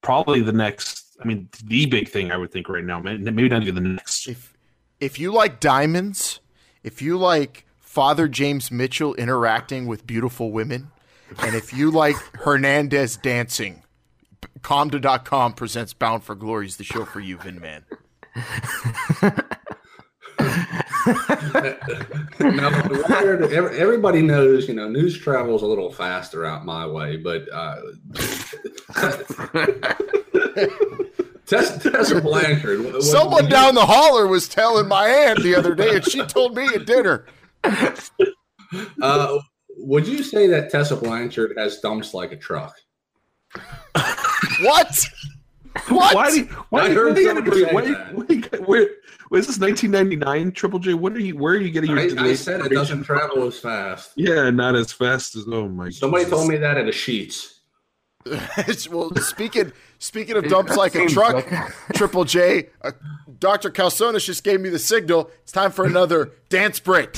[0.02, 1.15] probably the next.
[1.21, 3.00] I mean, the big thing I would think right now.
[3.00, 4.28] Maybe not even the next.
[4.28, 4.54] if
[5.00, 6.41] if you like diamonds,
[6.84, 10.91] if you like Father James Mitchell interacting with beautiful women,
[11.39, 13.83] and if you like Hernandez dancing,
[14.61, 17.83] Comda.com presents Bound for Glory is the show for you, Vinman.
[22.39, 22.69] now,
[23.71, 27.75] everybody knows, you know, news travels a little faster out my way, but uh,
[31.45, 32.83] Tess, Tessa Blanchard.
[32.83, 36.23] what- what- Someone down the holler was telling my aunt the other day, and she
[36.25, 37.25] told me at dinner.
[39.01, 39.39] Uh,
[39.88, 42.76] would you say that Tessa Blanchard has dumps like a truck?
[44.62, 45.06] What?
[45.88, 46.15] What?
[46.15, 46.32] Why?
[46.32, 48.13] Do why I do heard why somebody say why that.
[48.13, 48.89] why do where,
[49.30, 50.93] where is this 1999 Triple J?
[50.93, 51.38] What are you?
[51.38, 52.00] Where are you getting your?
[52.00, 54.12] I, I said it doesn't travel as fast.
[54.15, 55.45] Yeah, not as fast as.
[55.47, 55.89] Oh my!
[55.89, 56.38] Somebody Jesus.
[56.38, 57.60] told me that at a Sheetz.
[58.91, 61.47] well, speaking speaking of dumps like a truck,
[61.93, 62.91] Triple J, uh,
[63.39, 63.69] Dr.
[63.69, 65.30] Calzones just gave me the signal.
[65.43, 67.15] It's time for another dance break.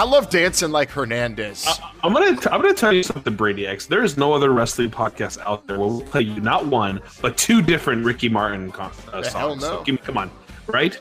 [0.00, 1.66] I love dancing like Hernandez.
[2.02, 3.86] I'm gonna I'm gonna tell you something, Brainiacs.
[3.86, 7.36] There is no other wrestling podcast out there where we'll play you not one but
[7.36, 9.34] two different Ricky Martin con- uh, songs.
[9.34, 9.60] hell no.
[9.60, 10.30] So give me, come on,
[10.68, 10.98] right?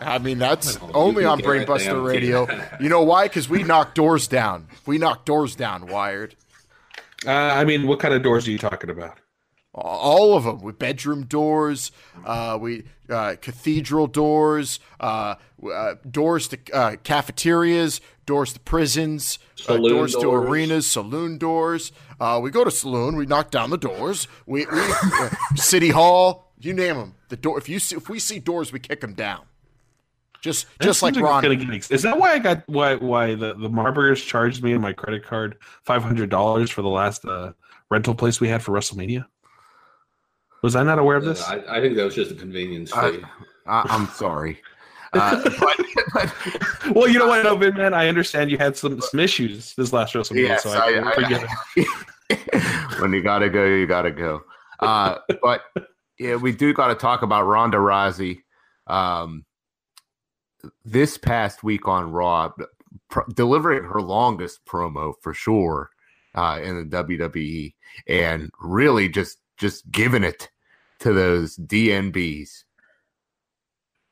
[0.00, 2.48] I mean, that's only on Brainbuster Radio.
[2.80, 3.28] You know why?
[3.28, 4.66] Because we knock doors down.
[4.84, 6.34] We knock doors down, Wired.
[7.24, 9.16] Uh, I mean, what kind of doors are you talking about?
[9.80, 11.90] All of them with bedroom doors,
[12.24, 15.34] uh, we uh, cathedral doors, uh,
[15.72, 19.38] uh doors to uh, cafeterias, doors to prisons,
[19.68, 21.92] uh, doors, doors, to arenas, saloon doors.
[22.40, 24.28] we go to saloon, we knock down the doors.
[24.46, 24.82] We, we
[25.56, 27.14] city hall, you name them.
[27.28, 27.58] The door.
[27.58, 29.44] If you see, if we see doors, we kick them down.
[30.40, 31.44] Just that just like Ron.
[31.90, 35.24] Is that why I got why why the the Marburgers charged me in my credit
[35.24, 37.24] card five hundred dollars for the last
[37.90, 39.26] rental place we had for WrestleMania?
[40.62, 41.42] Was I not aware of this?
[41.42, 43.22] I, I think that was just a convenience fee.
[43.66, 44.60] I, am sorry.
[45.14, 45.80] Uh, but,
[46.12, 47.94] but, well, you know what, no, man.
[47.94, 51.48] I understand you had some, some issues this last WrestleMania, yes, so I, I forgive
[52.28, 53.00] it.
[53.00, 54.42] when you gotta go, you gotta go.
[54.80, 55.62] Uh, but
[56.18, 58.40] yeah, we do got to talk about Ronda Rousey.
[58.86, 59.44] Um,
[60.84, 62.52] this past week on Raw,
[63.08, 65.90] pr- delivering her longest promo for sure
[66.34, 67.74] uh, in the WWE,
[68.06, 70.50] and really just just giving it
[71.00, 72.64] to those DNBs.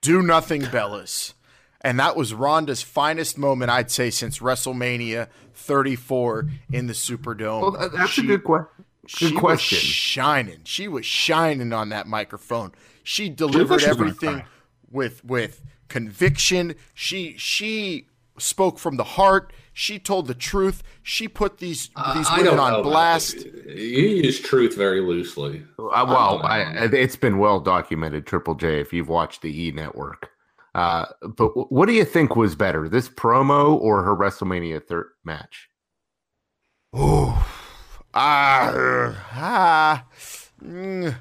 [0.02, 1.32] Do nothing, Bellas.
[1.80, 7.62] And that was Ronda's finest moment, I'd say, since WrestleMania 34 in the Superdome.
[7.62, 8.66] Well, that's she, a good, que- good
[9.06, 9.76] she question.
[9.76, 10.60] Was shining.
[10.64, 12.72] She was shining on that microphone.
[13.02, 14.44] She delivered everything
[14.90, 16.74] with with conviction.
[16.92, 19.52] She she spoke from the heart.
[19.72, 20.82] She told the truth.
[21.02, 23.44] She put these uh, these women on blast.
[23.44, 25.62] You use truth very loosely.
[25.78, 30.30] Uh, well, I, it's been well documented, Triple J, if you've watched the E Network.
[30.74, 35.68] Uh, but what do you think was better, this promo or her WrestleMania third match?
[36.92, 37.46] Oh,
[38.12, 40.04] ah, ah,
[40.62, 41.14] mm,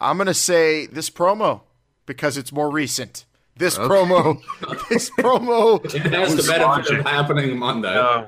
[0.00, 1.62] I'm gonna say this promo
[2.06, 3.24] because it's more recent.
[3.56, 3.88] This okay.
[3.88, 4.42] promo,
[4.88, 8.26] this promo, it has the benefit of happening Monday.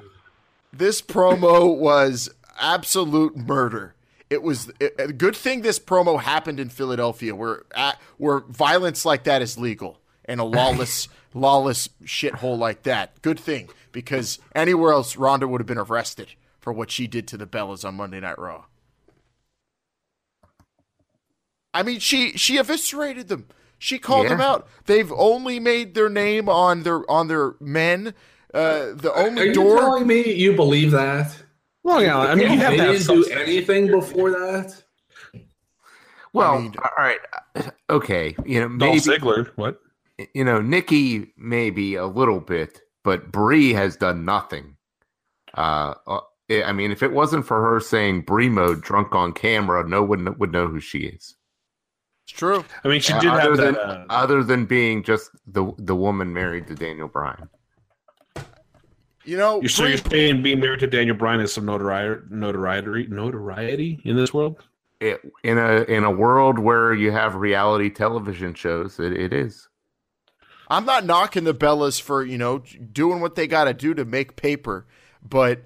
[0.73, 3.95] This promo was absolute murder.
[4.29, 9.25] It was a good thing this promo happened in Philadelphia, where uh, where violence like
[9.25, 13.21] that is legal and a lawless lawless shithole like that.
[13.23, 17.37] Good thing because anywhere else, Ronda would have been arrested for what she did to
[17.37, 18.65] the Bellas on Monday Night Raw.
[21.73, 23.47] I mean, she she eviscerated them.
[23.79, 24.31] She called yeah.
[24.31, 24.69] them out.
[24.87, 28.15] They've only made their name on their on their men.
[28.53, 29.75] Uh, the only Are door.
[29.75, 31.37] you telling me you believe that?
[31.83, 32.19] Well, yeah.
[32.19, 34.83] I mean, you have they didn't do anything before that.
[36.33, 37.19] Well, I mean, all right,
[37.91, 38.35] okay.
[38.45, 39.51] You know, maybe Ziggler.
[39.57, 39.81] What?
[40.35, 44.77] You know, Nikki maybe a little bit, but Brie has done nothing.
[45.55, 49.89] Uh, uh I mean, if it wasn't for her saying Brie mode drunk on camera,
[49.89, 51.36] no one would know who she is.
[52.37, 52.67] It's true.
[52.85, 53.81] I mean, she did other have than, that.
[53.81, 57.49] Uh, other than being just the the woman married to Daniel Bryan.
[59.25, 63.07] You know, you're, so you're saying being married to Daniel Bryan is some notoriety, notoriety,
[63.07, 64.63] notoriety in this world.
[65.01, 69.71] It, in a in a world where you have reality television shows, it, it is.
[70.69, 72.59] I'm not knocking the Bellas for you know
[72.93, 74.85] doing what they got to do to make paper,
[75.27, 75.65] but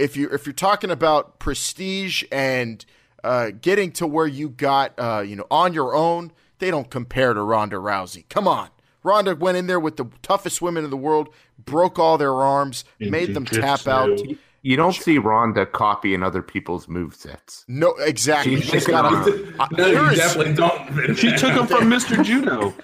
[0.00, 2.84] if you if you're talking about prestige and
[3.24, 7.34] uh, getting to where you got, uh, you know, on your own, they don't compare
[7.34, 8.28] to Ronda Rousey.
[8.28, 8.68] Come on.
[9.02, 11.28] Ronda went in there with the toughest women in the world,
[11.64, 14.18] broke all their arms, in made them tap out.
[14.62, 17.64] You don't see Ronda copying other people's move sets.
[17.68, 18.60] No, exactly.
[18.60, 21.14] She's got a, no, you definitely don't.
[21.14, 22.22] She took them from Mr.
[22.24, 22.74] Judo.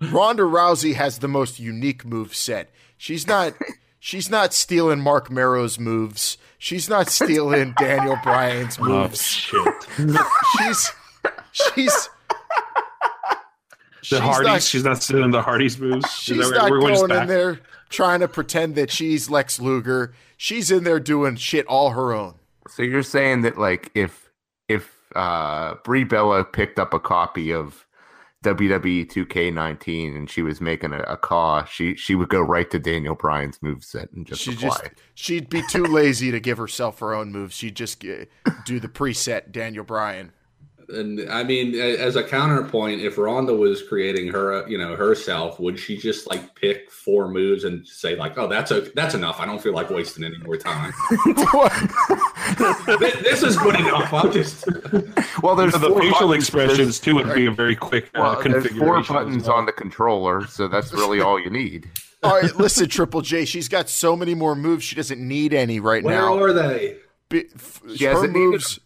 [0.10, 2.70] Ronda Rousey has the most unique move set.
[2.96, 3.52] She's not
[3.98, 6.38] she's not stealing Mark Mero's moves.
[6.60, 9.50] She's not stealing Daniel Bryan's oh, moves.
[9.54, 9.72] Oh,
[10.58, 10.92] she's
[11.52, 12.10] she's
[14.10, 14.46] the Hardys.
[14.46, 16.12] Not, she's not stealing the Hardys moves.
[16.12, 20.12] She's not going in there trying to pretend that she's Lex Luger.
[20.36, 22.34] She's in there doing shit all her own.
[22.68, 24.30] So you're saying that like if
[24.68, 27.86] if uh Brie Bella picked up a copy of
[28.44, 32.78] WWE 2K19 and she was making a, a call, she she would go right to
[32.78, 34.68] Daniel Bryan's moveset and just she apply.
[34.68, 34.82] just
[35.14, 37.54] she'd be too lazy to give herself her own moves.
[37.54, 38.24] She'd just uh,
[38.64, 40.32] do the preset Daniel Bryan
[40.94, 45.78] and I mean, as a counterpoint, if Ronda was creating her, you know, herself, would
[45.78, 49.40] she just like pick four moves and say like, "Oh, that's a that's enough.
[49.40, 50.92] I don't feel like wasting any more time."
[53.20, 54.12] this is good enough.
[54.12, 54.66] I'll just.
[55.42, 56.34] well, there's the facial buttons.
[56.34, 59.56] expressions there's, too would be a very quick uh, well, There's four buttons well.
[59.56, 61.90] on the controller, so that's really all you need.
[62.22, 63.44] all right, listen, Triple J.
[63.44, 64.84] She's got so many more moves.
[64.84, 66.36] She doesn't need any right Where now.
[66.36, 66.96] Where are they?
[67.28, 67.44] Be,
[68.00, 68.80] her moves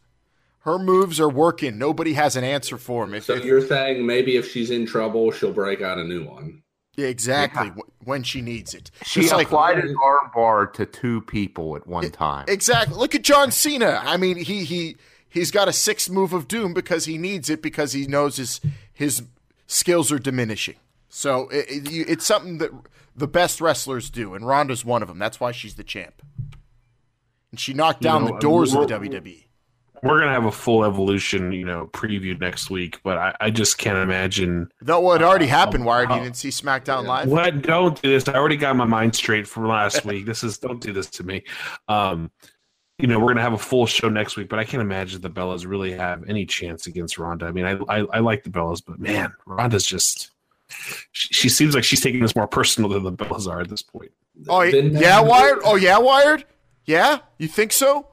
[0.65, 1.77] her moves are working.
[1.79, 3.15] Nobody has an answer for him.
[3.15, 6.25] If, so if, you're saying maybe if she's in trouble, she'll break out a new
[6.25, 6.63] one.
[6.97, 7.67] Exactly.
[7.77, 7.83] Yeah.
[8.05, 8.91] when she needs it.
[9.05, 12.45] She Just like applied an arm bar to two people at one time.
[12.49, 12.97] exactly.
[12.97, 14.01] Look at John Cena.
[14.05, 14.97] I mean, he he
[15.29, 18.61] he's got a sixth move of doom because he needs it because he knows his
[18.93, 19.23] his
[19.67, 20.77] skills are diminishing.
[21.09, 22.71] So it, it, it's something that
[23.15, 25.19] the best wrestlers do, and Ronda's one of them.
[25.19, 26.23] That's why she's the champ.
[27.51, 29.45] And she knocked You down know, the doors of the WWE.
[30.05, 33.79] We're gonna have a full evolution, you know, preview next week, but I, I just
[33.79, 34.71] can't imagine.
[34.83, 36.11] No, what already Uh, happened, Wired.
[36.11, 37.29] You didn't see SmackDown Live?
[37.29, 37.63] What?
[37.63, 38.29] Don't do this.
[38.29, 40.27] I already got my mind straight from last week.
[40.27, 41.43] This is don't do this to me.
[41.89, 42.31] Um,
[42.99, 45.31] you know, we're gonna have a full show next week, but I can't imagine the
[45.31, 47.47] Bellas really have any chance against Ronda.
[47.47, 50.31] I mean, I I, I like the Bellas, but man, Ronda's just.
[51.13, 53.83] She, she seems like she's taking this more personal than the Bellas are at this
[53.83, 54.11] point.
[54.49, 55.59] Oh, yeah, Wired?
[55.65, 56.47] Oh, yeah, Wired?
[56.87, 57.19] Yeah?
[57.39, 58.09] You think so?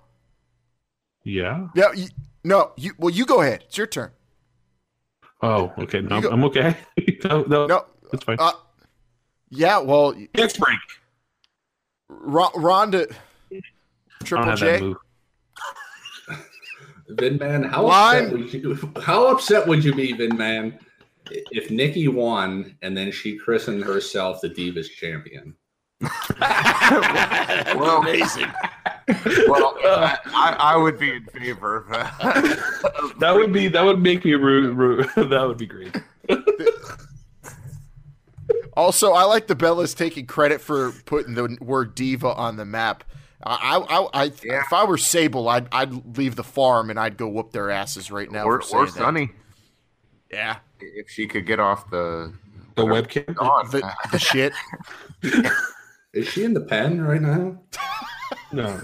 [1.24, 1.68] Yeah.
[1.76, 1.92] Yeah.
[1.94, 2.08] You,
[2.44, 2.94] no, you.
[2.98, 3.64] well, you go ahead.
[3.68, 4.12] It's your turn.
[5.42, 6.02] Oh, okay.
[6.02, 6.76] No, You go- I'm okay.
[7.26, 7.86] no, no, No.
[8.12, 8.38] that's fine.
[8.40, 8.52] Uh,
[9.50, 10.78] yeah, well, Next break.
[12.10, 13.08] Ron- Ronda.
[14.24, 14.80] Triple J.
[14.82, 14.98] move.
[17.12, 18.26] Vinman, how Line.
[18.26, 20.78] upset would you how upset would you be, Vinman,
[21.30, 25.56] if Nikki won and then she christened herself the Divas champion?
[26.40, 28.48] well, amazing.
[29.48, 33.14] Well, I, uh, I I would be in favor of that.
[33.20, 34.74] That would be that would make me root.
[34.76, 35.96] root that would be great.
[38.78, 43.04] Also, I like the Bellas taking credit for putting the word diva on the map.
[43.44, 44.62] I, I, I, Yeah.
[44.62, 48.12] if I were Sable, I'd, I'd leave the farm and I'd go whoop their asses
[48.12, 48.46] right now.
[48.46, 48.94] or for saying or that.
[48.94, 49.32] Sunny,
[50.32, 52.34] Yeah, if she could get off the
[52.76, 53.36] The webcam.
[53.42, 53.70] on.
[53.72, 54.54] the, the shit.
[56.14, 57.60] Is she in the pen right now?
[58.52, 58.80] No.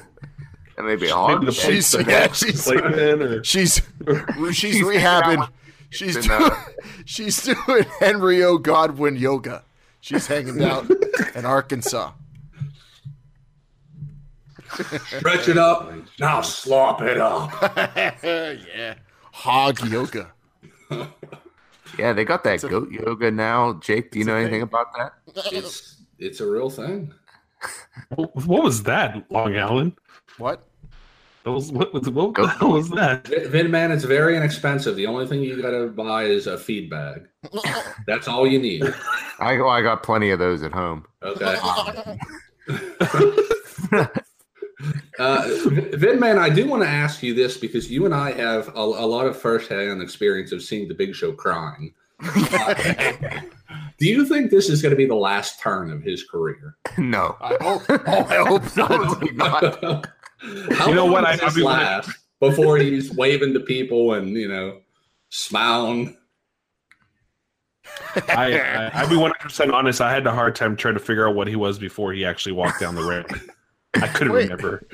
[0.78, 1.46] And maybe Maybe hard.
[1.46, 3.82] the She's Playpen- yeah, she's Playpen or she's
[4.52, 5.40] she's She's rehabbing.
[5.40, 5.50] out
[5.90, 6.63] She's doing uh,
[7.06, 8.58] she's doing Henry O.
[8.58, 9.63] Godwinn yoga.
[10.02, 10.86] She's hanging out
[11.34, 12.12] in Arkansas.
[15.18, 15.92] Stretch it up.
[16.20, 17.52] Now slop it up.
[18.24, 18.96] yeah,
[19.32, 20.32] hog yoga.
[21.98, 23.74] Yeah, they got that goat yoga now.
[23.82, 25.13] Jake, do you know anything about that?
[25.54, 27.13] It's it's a real thing.
[28.10, 29.94] what what was that, Long Island?
[30.38, 30.66] What?
[31.47, 33.25] That was what was what Go- the hell was that?
[33.25, 34.97] Vin Vin Man, it's very inexpensive.
[34.97, 37.25] The only thing you gotta buy is a feed bag.
[38.05, 38.83] That's all you need.
[39.39, 41.05] I oh, I got plenty of those at home.
[41.23, 41.55] Okay.
[45.17, 45.43] Uh,
[45.93, 48.79] Vin Man, I do want to ask you this because you and I have a,
[48.79, 51.95] a lot of firsthand experience of seeing the Big Show crying.
[52.21, 52.75] Uh,
[53.97, 56.77] do you think this is going to be the last turn of his career?
[56.99, 57.81] no, I hope.
[57.89, 60.03] Oh, I hope so.
[60.43, 60.78] Absolutely not.
[60.78, 61.26] How You know what?
[61.26, 64.80] I- I'll this be- last before he's waving to people and you know
[65.30, 66.15] smiling?
[68.30, 70.02] I, I I'll be one hundred percent honest.
[70.02, 72.52] I had a hard time trying to figure out what he was before he actually
[72.54, 73.32] walked down the ramp.
[73.95, 74.43] I couldn't Wait.
[74.50, 74.86] remember.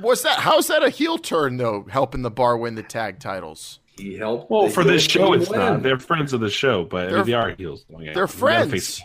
[0.00, 0.38] Was that?
[0.40, 1.86] How's that a heel turn though?
[1.88, 3.78] Helping the bar win the tag titles.
[3.96, 4.50] He helped.
[4.50, 5.58] Well, the for this show, it's win.
[5.60, 5.82] not.
[5.82, 7.84] They're friends of the show, but I mean, They're- heels.
[7.88, 8.72] They're friends.
[8.72, 9.02] face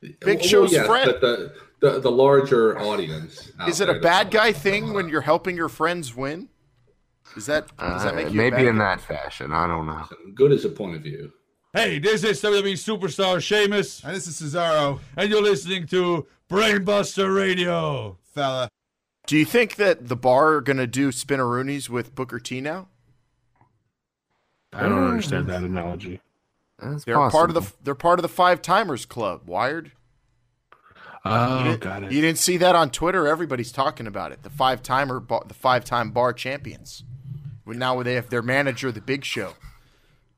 [0.00, 1.06] Big Well, Show's yes, friend.
[1.12, 3.50] but the, the the larger audience.
[3.68, 6.48] Is it a bad guy thing when you're helping your friends win?
[7.36, 8.96] Is that does that Uh, make you a maybe bad in guy?
[8.96, 9.52] that fashion.
[9.52, 10.04] I don't know.
[10.34, 11.32] Good as a point of view.
[11.72, 17.34] Hey, this is WWE superstar Sheamus, And this is Cesaro, and you're listening to Brainbuster
[17.34, 18.18] Radio.
[18.34, 18.68] fella.
[19.26, 22.88] Do you think that the bar are gonna do spinaroonies with Booker T now?
[24.72, 26.20] I don't understand that analogy.
[26.78, 29.42] That's They're part of the they're part of the five timers club.
[29.46, 29.92] Wired.
[31.24, 32.16] Oh, You got didn't- it.
[32.16, 33.26] You didn't see that on Twitter?
[33.26, 34.42] Everybody's talking about it.
[34.42, 37.04] The five timer, the five time bar champions.
[37.66, 39.52] Now they have their manager, the Big Show.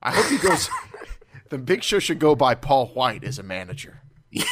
[0.02, 0.68] I hope he goes.
[1.50, 4.00] the Big Show should go by Paul White as a manager.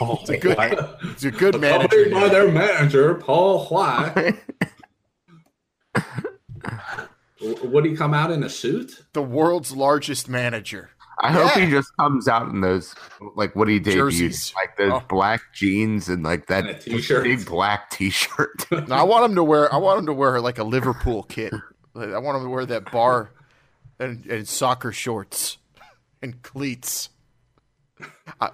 [0.00, 0.98] Oh, It's a good, what?
[1.04, 2.10] it's a good manager.
[2.10, 4.34] By their manager, Paul White.
[7.62, 9.04] Would he come out in a suit?
[9.12, 10.90] The world's largest manager.
[11.20, 12.94] I hope he just comes out in those
[13.36, 15.02] like what he debuted, like those Oh.
[15.08, 18.66] black jeans and like that And big black T-shirt.
[18.88, 19.72] Now, I want him to wear.
[19.72, 21.52] I want him to wear like a Liverpool kit.
[21.94, 23.30] Like, I want him to wear that bar
[24.00, 25.58] and, and soccer shorts
[26.20, 27.10] and cleats.
[28.40, 28.50] I,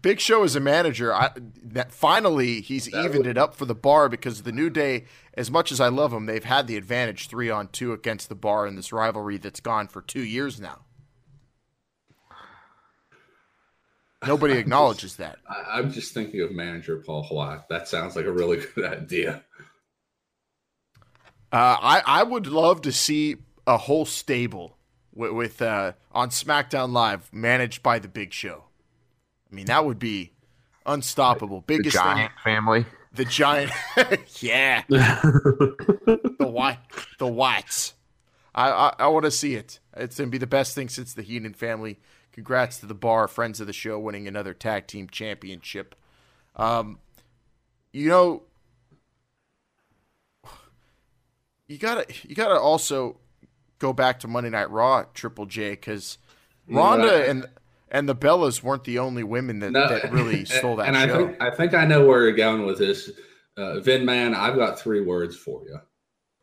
[0.00, 1.12] Big Show is a manager.
[1.12, 1.30] I,
[1.62, 5.72] that finally he's evened it up for the bar because the New Day, as much
[5.72, 8.76] as I love them, they've had the advantage three on two against the bar in
[8.76, 10.83] this rivalry that's gone for two years now.
[14.26, 15.38] Nobody acknowledges that.
[15.48, 17.68] I, I'm just thinking of manager Paul White.
[17.68, 19.42] That sounds like a really good idea.
[21.52, 24.76] Uh, I I would love to see a whole stable
[25.14, 28.64] with, with uh, on SmackDown Live managed by the Big Show.
[29.50, 30.32] I mean, that would be
[30.84, 31.60] unstoppable.
[31.60, 32.86] The Biggest giant family.
[33.12, 33.70] The giant.
[34.40, 34.82] yeah.
[34.88, 36.78] the white.
[37.18, 37.94] The whites.
[38.54, 39.78] I I, I want to see it.
[39.96, 42.00] It's gonna be the best thing since the Heenan family.
[42.34, 45.94] Congrats to the bar, friends of the show, winning another tag team championship.
[46.56, 46.98] Um,
[47.92, 48.42] you know,
[51.68, 53.18] you gotta you gotta also
[53.78, 56.18] go back to Monday Night Raw, Triple J, because
[56.68, 57.28] Ronda Right.
[57.28, 57.46] and
[57.92, 61.02] and the Bellas weren't the only women that, No, that really stole that and show.
[61.14, 63.12] I think I think I know where you're going with this.
[63.56, 65.78] Uh, Vin man, I've got three words for you.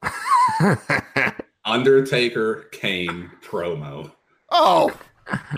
[1.66, 4.10] Undertaker Kane promo.
[4.52, 4.90] Oh,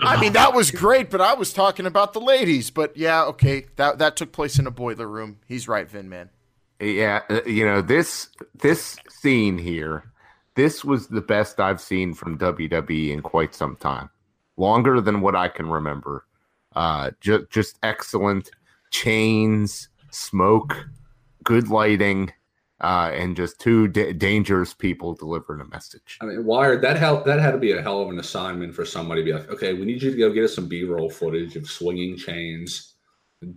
[0.02, 2.70] I mean that was great, but I was talking about the ladies.
[2.70, 5.38] But yeah, okay, that that took place in a boiler room.
[5.46, 6.30] He's right, Vin man.
[6.80, 10.10] Yeah, uh, you know this this scene here.
[10.54, 14.10] This was the best I've seen from WWE in quite some time,
[14.56, 16.24] longer than what I can remember.
[16.74, 18.50] Uh, just just excellent
[18.90, 20.86] chains, smoke,
[21.42, 22.32] good lighting,
[22.80, 26.18] uh, and just two da- dangerous people delivering a message.
[26.20, 28.84] I mean, Wired that hell that had to be a hell of an assignment for
[28.84, 31.56] somebody to be like, okay, we need you to go get us some B-roll footage
[31.56, 32.94] of swinging chains,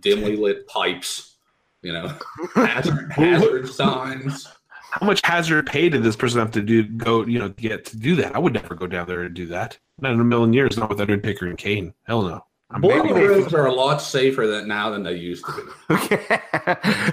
[0.00, 1.36] dimly lit pipes,
[1.82, 2.16] you know,
[2.54, 4.46] hazard, hazard signs.
[4.90, 7.96] How much hazard pay did this person have to do go you know get to
[7.98, 8.34] do that?
[8.34, 9.78] I would never go down there and do that.
[10.00, 10.78] Not in a million years.
[10.78, 11.92] Not with Undertaker and Kane.
[12.04, 12.44] Hell no.
[12.80, 15.52] Boiler Maybe they- rooms are a lot safer than now than they used to
[15.88, 15.94] be.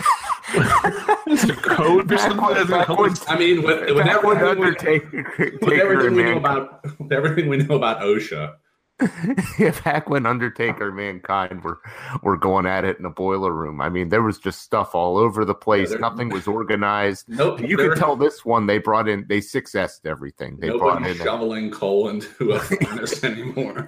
[1.27, 2.67] Is there code or something?
[2.67, 6.23] Back when- I mean, with, with back when everything, we, Undertaker, with Taker everything we
[6.23, 8.53] know about with everything we know about OSHA,
[9.59, 11.79] yeah, back when Undertaker and Mankind were
[12.23, 13.81] were going at it in a boiler room.
[13.81, 15.89] I mean, there was just stuff all over the place.
[15.89, 17.25] there- Nothing was organized.
[17.27, 20.57] nope, You could tell this one they brought in they six S'd everything.
[20.61, 23.85] They brought nobody's in shoveling coal into a furnace anymore.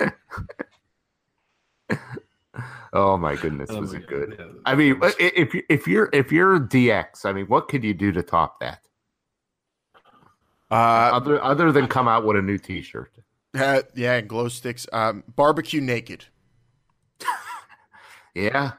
[2.92, 4.36] Oh my goodness, Oh was my it God, good?
[4.38, 4.46] yeah.
[4.64, 7.92] I mean, i- if you- if you're if you're DX, I mean, what could you
[7.94, 8.80] do to top that?
[10.70, 13.12] Uh, Other other than come out with a new T-shirt.
[13.58, 14.86] uh, yeah, and glow sticks.
[14.92, 16.26] Um, barbecue naked.
[18.34, 18.72] Yeah,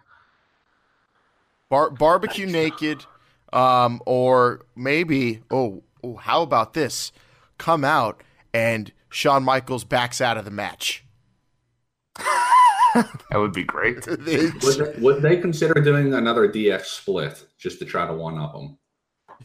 [1.70, 3.06] Bar- barbecue naked,
[3.52, 7.12] um, or maybe oh, oh, how about this?
[7.58, 11.04] Come out and Shawn Michaels backs out of the match.
[12.96, 14.06] that would be great.
[14.08, 14.50] Would they,
[15.00, 18.78] would they consider doing another DX split just to try to one up them?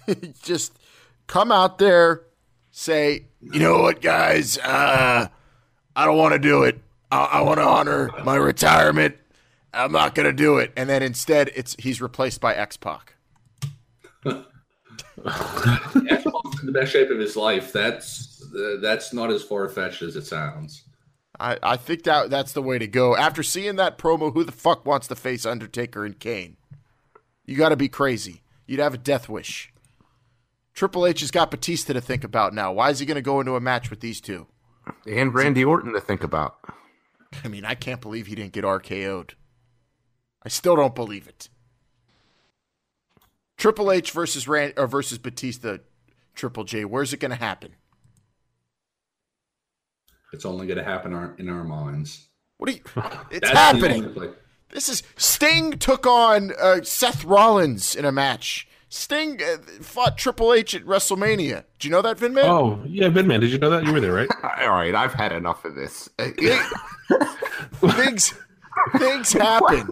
[0.42, 0.78] Just
[1.26, 2.22] come out there,
[2.70, 4.58] say, you know what, guys?
[4.58, 5.28] Uh,
[5.94, 6.80] I don't want to do it.
[7.10, 9.16] I, I want to honor my retirement.
[9.72, 10.72] I'm not gonna do it.
[10.76, 13.14] And then instead, it's he's replaced by X Pac.
[15.18, 17.72] Xbox in the best shape of his life.
[17.72, 20.84] That's uh, that's not as far fetched as it sounds.
[21.44, 23.14] I, I think that that's the way to go.
[23.14, 26.56] After seeing that promo, who the fuck wants to face Undertaker and Kane?
[27.44, 28.42] You got to be crazy.
[28.66, 29.70] You'd have a death wish.
[30.72, 32.72] Triple H has got Batista to think about now.
[32.72, 34.46] Why is he going to go into a match with these two?
[35.06, 36.56] And Randy Orton to think about.
[37.44, 39.34] I mean, I can't believe he didn't get RKO'd.
[40.42, 41.50] I still don't believe it.
[43.58, 45.76] Triple H versus Rand or versus Batista,
[46.34, 46.86] Triple J.
[46.86, 47.74] Where's it going to happen?
[50.34, 52.26] It's only going to happen our, in our minds.
[52.58, 52.80] What are you?
[53.30, 54.14] It's That's happening.
[54.70, 58.66] This is Sting took on uh, Seth Rollins in a match.
[58.88, 61.64] Sting uh, fought Triple H at WrestleMania.
[61.78, 62.44] Do you know that, Vin Man?
[62.46, 63.40] Oh yeah, Vidman.
[63.40, 64.28] Did you know that you were there, right?
[64.42, 66.08] All right, I've had enough of this.
[67.80, 68.34] Things
[68.98, 69.88] things happen.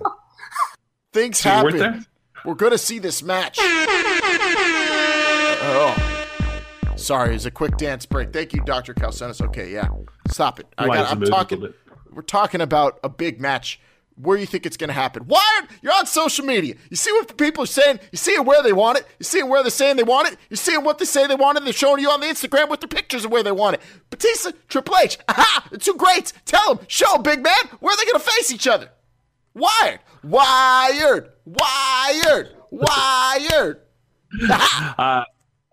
[1.13, 1.79] Things So you happen.
[1.79, 2.01] there?
[2.45, 3.59] We're gonna see this match.
[7.03, 7.35] Sorry.
[7.35, 8.33] It's a quick dance break.
[8.33, 9.41] Thank you, Doctor Calcenis.
[9.41, 9.89] Okay, yeah.
[10.29, 10.67] Stop it.
[10.79, 11.73] I got, I'm talking.
[12.13, 13.81] We're talking about a big match.
[14.17, 15.27] Where you think it's going to happen?
[15.27, 16.75] Wired, you're on social media.
[16.91, 17.99] You see what the people are saying.
[18.13, 19.07] You see where they want it.
[19.19, 20.37] You see where they're saying they want it.
[20.51, 21.65] You see what they say they want it.
[21.65, 23.81] They're showing you on the Instagram with their pictures of where they want it.
[24.11, 26.35] Batista, Triple H, aha, the two greats.
[26.45, 28.91] Tell them, show 'em, big man, where are they going to face each other?
[29.55, 33.81] Wired, wired, wired, wired.
[34.99, 35.25] Uh,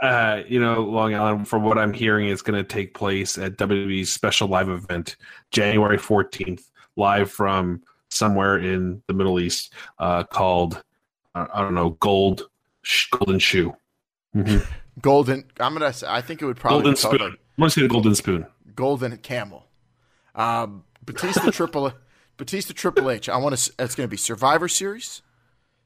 [0.02, 3.58] uh, you know, Long Island, from what I'm hearing, is going to take place at
[3.58, 5.16] WWE's special live event,
[5.52, 6.64] January 14th,
[6.96, 10.82] live from somewhere in the Middle East, uh, called
[11.36, 12.50] I don't know, Gold
[12.82, 13.76] Sh- Golden Shoe,
[14.36, 14.66] Mhm.
[15.00, 15.46] Golden.
[15.60, 15.94] I'm gonna.
[15.94, 17.22] say- I think it would probably Golden Spoon.
[17.22, 18.46] I want to see the Golden Spoon.
[18.76, 19.68] Golden Camel.
[20.36, 21.94] Um, Batista Triple.
[22.38, 23.30] Batista Triple H.
[23.30, 23.72] I want to.
[23.80, 25.22] It's going to be Survivor Series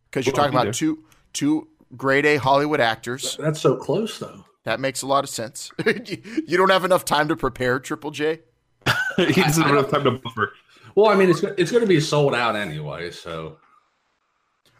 [0.09, 1.03] because you're Well, talking about two
[1.33, 3.37] two grade A Hollywood actors.
[3.39, 4.45] That's so close, though.
[4.63, 5.71] That makes a lot of sense.
[5.85, 8.39] you don't have enough time to prepare, Triple J.
[9.17, 10.53] he doesn't have enough time to buffer.
[10.95, 13.11] Well, I mean, it's it's going to be sold out anyway.
[13.11, 13.57] So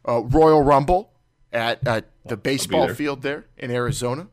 [0.07, 1.11] Uh, Royal Rumble
[1.51, 2.95] at, at the baseball there.
[2.95, 4.27] field there in Arizona.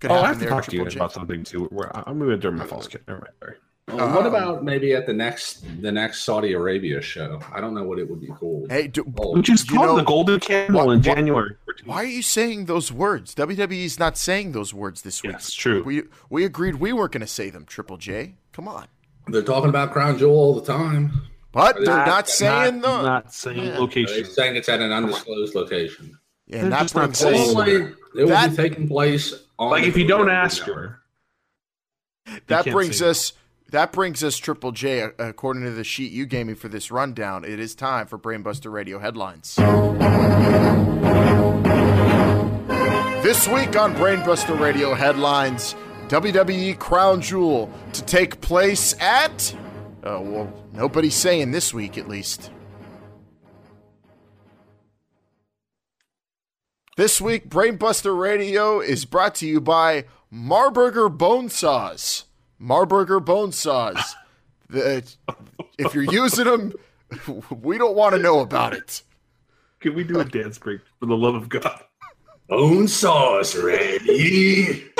[0.00, 1.64] Could Oh, I have to there, talk to you about something too.
[1.66, 3.02] Where I'm moving during my false kid.
[3.06, 3.32] Never mind.
[3.40, 3.56] Sorry.
[3.94, 7.40] Well, what Um, about maybe at the next the next Saudi Arabia show?
[7.52, 8.70] I don't know what it would be called.
[8.70, 11.56] Hey, do, Oh, Which is called know- the Golden Candle Wha- in wha- January.
[11.84, 13.34] why are you saying those words?
[13.34, 15.32] WWE's not saying those words this week.
[15.32, 15.82] Yes, true.
[15.82, 17.64] We we agreed we weren't going to say them.
[17.64, 18.86] Triple J, come on.
[19.28, 21.12] They're talking about Crown Jewel all the time.
[21.52, 23.02] But they're Not- not, saying not, the.
[23.02, 23.86] not saying Yeah.
[24.06, 26.16] They're saying it's at an undisclosed location.
[26.46, 27.60] yeah, they're that just not saying that.
[27.60, 27.72] Only
[28.16, 29.34] it will be taking place.
[29.58, 31.00] On Like if you don't ask her,
[32.46, 33.10] That brings say that.
[33.10, 33.32] us.
[33.70, 35.02] That brings us Triple J.
[35.02, 38.18] uh, According to the sheet you gave me for this rundown, it is time for
[38.18, 39.54] Brainbuster Radio headlines.
[43.22, 45.76] This week on Brainbuster Radio headlines,
[46.08, 49.54] WWE Crown Jewel to take place at.
[50.02, 52.50] Uh, well, nobody's saying this week at least.
[56.96, 62.24] This week, Brainbuster Radio is brought to you by Marburger Bone Saws.
[62.60, 64.16] Marburger Bone Saws.
[64.68, 65.02] The,
[65.78, 66.74] if you're using them,
[67.60, 69.02] we don't want to know about it.
[69.80, 71.82] can we do a dance break for the love of God?
[72.48, 74.04] Bone saws, ready.
[74.04, 74.92] You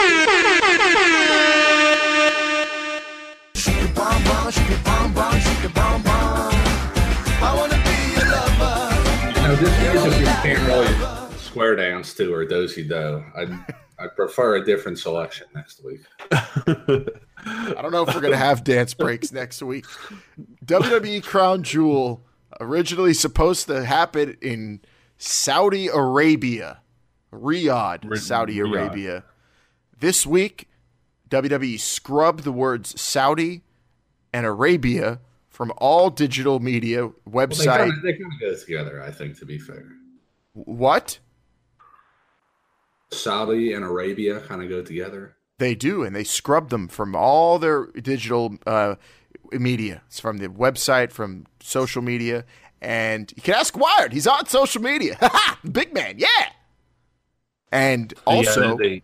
[9.42, 13.24] know, this music you can't really square dance to or do do.
[13.36, 13.50] I'd,
[14.00, 16.00] I'd prefer a different selection next week.
[16.30, 19.84] I don't know if we're going to have dance breaks next week.
[20.64, 22.22] WWE Crown Jewel,
[22.60, 24.80] originally supposed to happen in
[25.18, 26.80] Saudi Arabia,
[27.32, 28.70] Riyadh, Ri- Saudi Riyadh.
[28.74, 29.24] Arabia.
[29.98, 30.68] This week,
[31.28, 33.62] WWE scrubbed the words Saudi
[34.32, 37.76] and Arabia from all digital media Well, they website.
[37.78, 39.84] kind of they kind of go together, I think, to be fair.
[40.54, 41.18] what?
[43.12, 45.36] Saudi and Arabia kind of go together.
[45.58, 48.94] They do, and they scrub them from all their digital uh,
[49.52, 50.02] media.
[50.06, 52.44] It's from the website, from social media,
[52.80, 54.12] and you can ask Wired.
[54.12, 55.18] He's on social media.
[55.70, 56.28] Big man, yeah.
[57.70, 59.02] And also, Yeah, they,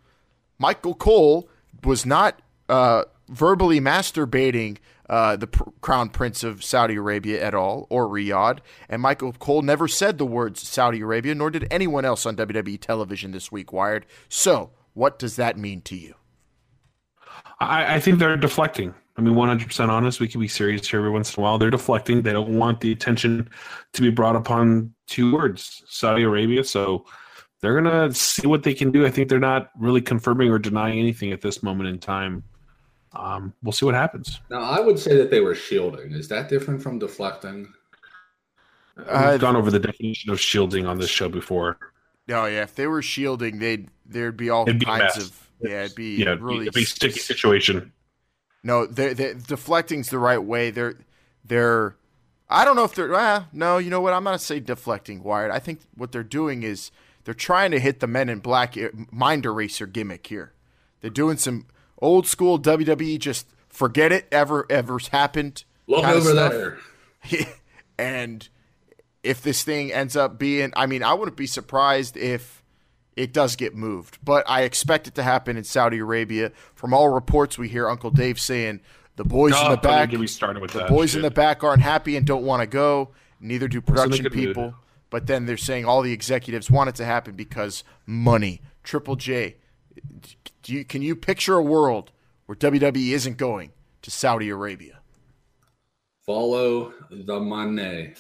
[0.59, 1.49] Michael Cole
[1.85, 4.79] was not uh, verbally masturbating
[5.09, 8.59] uh, the pr- crown prince of Saudi Arabia at all, or Riyadh.
[8.89, 12.81] And Michael Cole never said the words Saudi Arabia, nor did anyone else on WWE
[12.81, 14.07] television this week, Wired.
[14.29, 16.15] So, what does that mean to you?
[17.61, 18.95] I, I think they're deflecting.
[19.19, 20.21] I mean, 100% honest.
[20.21, 21.59] We can be serious here every once in a while.
[21.59, 22.23] They're deflecting.
[22.23, 23.49] They don't want the attention
[23.95, 26.65] to be brought upon two words, Saudi Arabia.
[26.65, 27.07] So
[27.61, 29.07] they're going to see what they can do.
[29.07, 32.43] I think they're not really confirming or denying anything at this moment in time.
[33.19, 34.41] Um, we'll see what happens.
[34.51, 36.13] Now, I would say that they were shielding.
[36.13, 37.73] Is that different from deflecting?
[38.99, 41.79] Uh, We've gone over the definition of shielding on this show before.
[42.29, 45.27] Oh yeah, if they were shielding, they'd there'd be all It'd kinds mess.
[45.27, 47.93] of yeah, it'd be Yeah, it'd be really a big sticky situation.
[48.63, 50.71] No, they they deflecting's the right way.
[50.71, 50.97] They're
[51.45, 51.97] they're
[52.49, 54.13] I don't know if they're ah, no, you know what?
[54.13, 55.51] I'm not going to say deflecting, Wired.
[55.51, 56.91] I think what they're doing is
[57.25, 60.53] they're trying to hit the men in black e- mind eraser gimmick here.
[61.01, 61.67] They're doing some
[61.99, 65.65] old school WWE just forget it ever ever's happened.
[65.87, 66.53] Look over stuff.
[66.53, 66.79] there.
[67.99, 68.49] and
[69.23, 72.63] if this thing ends up being, I mean, I wouldn't be surprised if
[73.17, 76.53] it does get moved, but I expect it to happen in Saudi Arabia.
[76.75, 78.81] From all reports we hear, Uncle Dave saying
[79.17, 81.65] the boys in the back, get me started with the that boys in the back
[81.65, 83.11] aren't happy and don't want to go.
[83.41, 84.47] Neither do production good mood.
[84.49, 84.75] people.
[85.09, 88.61] But then they're saying all the executives want it to happen because money.
[88.83, 89.57] Triple J,
[90.67, 92.11] do you, can you picture a world
[92.47, 93.71] where WWE isn't going
[94.03, 94.99] to Saudi Arabia?
[96.27, 98.15] Follow the money.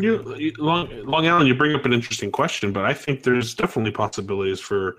[0.00, 3.54] You, you- Long, Long Island, you bring up an interesting question, but I think there's
[3.54, 4.96] definitely possibilities for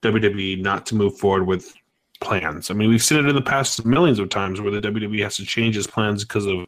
[0.00, 1.74] WWE not to move forward with
[2.22, 2.70] plans.
[2.70, 5.36] I mean, we've seen it in the past millions of times where the WWE has
[5.36, 6.66] to change its plans because of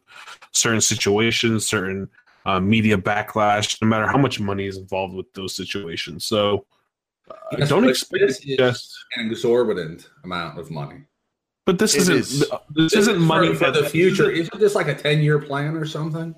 [0.52, 2.10] certain situations, certain
[2.44, 6.26] uh, media backlash, no matter how much money is involved with those situations.
[6.26, 6.66] So
[7.30, 9.04] uh, Yes, don't expect this it is just.
[9.16, 11.04] An exorbitant amount of money.
[11.66, 12.16] But this It isn't.
[12.16, 12.50] is.
[12.74, 14.30] This isn't for, money for that- the future.
[14.30, 16.34] Isn't this like a ten-year plan or something?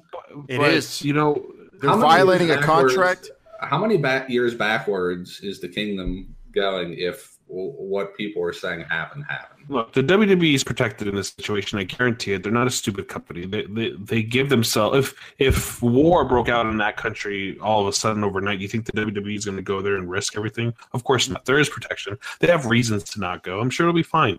[0.48, 1.02] It but, is.
[1.02, 1.44] You know,
[1.80, 3.30] They're violating a contract.
[3.60, 9.24] How many back years backwards is the kingdom going if what people are saying happened
[9.28, 9.55] happened?
[9.68, 11.78] Look, the WWE is protected in this situation.
[11.78, 12.42] I guarantee it.
[12.42, 13.46] They're not a stupid company.
[13.46, 14.98] They they, they give themselves.
[14.98, 18.84] If if war broke out in that country all of a sudden overnight, you think
[18.84, 20.72] the WWE is going to go there and risk everything?
[20.92, 21.44] Of course not.
[21.44, 22.18] There is protection.
[22.40, 23.60] They have reasons to not go.
[23.60, 24.38] I'm sure it'll be fine.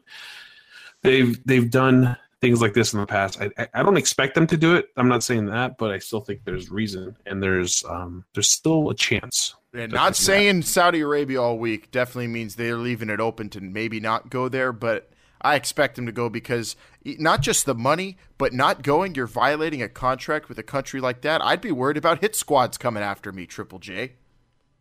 [1.02, 3.42] They've they've done things like this in the past.
[3.42, 4.90] I, I, I don't expect them to do it.
[4.96, 8.90] I'm not saying that, but I still think there's reason and there's um there's still
[8.90, 9.56] a chance.
[9.74, 14.00] And not saying Saudi Arabia all week definitely means they're leaving it open to maybe
[14.00, 15.12] not go there, but
[15.42, 16.76] I expect him to go because
[17.06, 21.22] not just the money, but not going, you're violating a contract with a country like
[21.22, 21.42] that.
[21.44, 24.14] I'd be worried about hit squads coming after me, Triple J.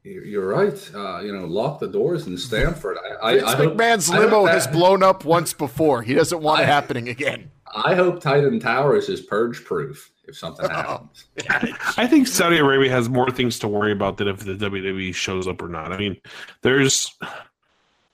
[0.03, 0.91] You're you're right.
[0.95, 2.97] Uh, you know, lock the doors in Stamford.
[3.23, 6.03] I, I, Vince I hope- McMahon's I hope limo that- has blown up once before.
[6.03, 7.51] He doesn't want it happening again.
[7.75, 10.39] I hope Titan Towers is purge proof if Oh.
[10.39, 11.25] something happens.
[11.99, 15.47] I think Saudi Arabia has more things to worry about than if the WWE shows
[15.49, 15.93] up or not.
[15.93, 16.17] I mean,
[16.63, 17.15] there's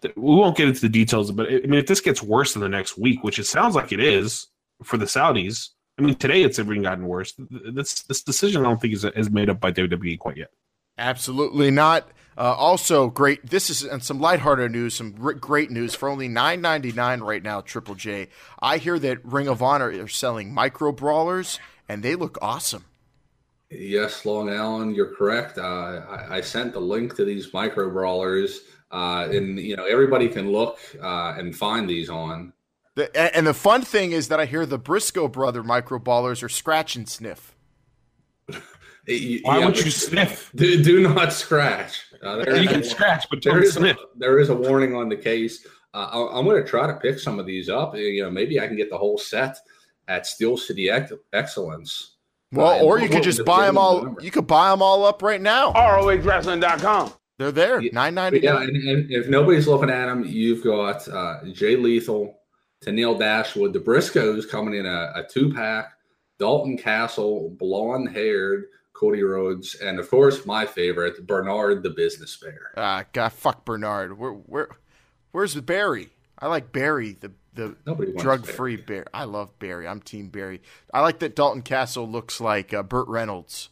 [0.03, 2.69] we won't get into the details, but I mean, if this gets worse in the
[2.69, 4.49] next week, which it sounds like it is
[4.83, 7.35] for the Saudis, I mean, today it's even gotten worse.
[7.39, 10.51] This this decision, I don't think is, is made up by WWE quite yet.
[10.99, 12.11] Absolutely not.
[12.37, 13.45] Uh, also, great.
[13.49, 17.21] This is and some lighthearted news, some gr- great news for only nine ninety nine
[17.21, 17.61] right now.
[17.61, 18.29] Triple J.
[18.61, 22.87] I hear that Ring of Honor are selling micro brawlers, and they look awesome.
[23.71, 25.57] Yes, Long Allen, you're correct.
[25.57, 28.63] Uh, I, I sent the link to these micro brawlers,
[28.93, 32.53] uh, and you know everybody can look uh, and find these on.
[32.95, 36.49] The, and the fun thing is that I hear the Briscoe brother micro brawlers are
[36.51, 37.57] scratch and sniff.
[39.09, 40.53] Y- Why yeah, would you sniff?
[40.55, 42.03] Do, do not scratch.
[42.25, 43.97] Uh, You can a- scratch, but there don't is a, sniff.
[44.15, 45.67] there is a warning on the case.
[45.93, 47.97] Uh, I, I'm going to try to pick some of these up.
[47.97, 49.57] You know, maybe I can get the whole set
[50.07, 52.17] at Steel City Ex- Excellence.
[52.53, 54.03] Well, Uh, or you could just buy them them all.
[54.05, 54.23] number.
[54.23, 55.73] You could buy them all up right now.
[55.73, 57.13] ROHWrestling.com.
[57.43, 61.41] They're there, nine ninety Yeah, and, and if nobody's looking at them, you've got uh,
[61.53, 62.39] Jay Lethal,
[62.85, 65.93] Tennille Dashwood, the Briscoes coming in a, a two pack,
[66.39, 72.73] Dalton Castle, blonde haired Cody Rhodes, and of course my favorite Bernard the Business Bear.
[72.77, 74.17] Ah, God, fuck Bernard.
[74.17, 74.69] Where, where,
[75.33, 76.11] where's Barry?
[76.39, 77.77] I like Barry, the the
[78.19, 79.07] drug free Barry.
[79.13, 79.89] I love Barry.
[79.89, 80.63] I'm Team Barry.
[80.95, 83.69] I like that Dalton Castle looks like uh, Burt Reynolds.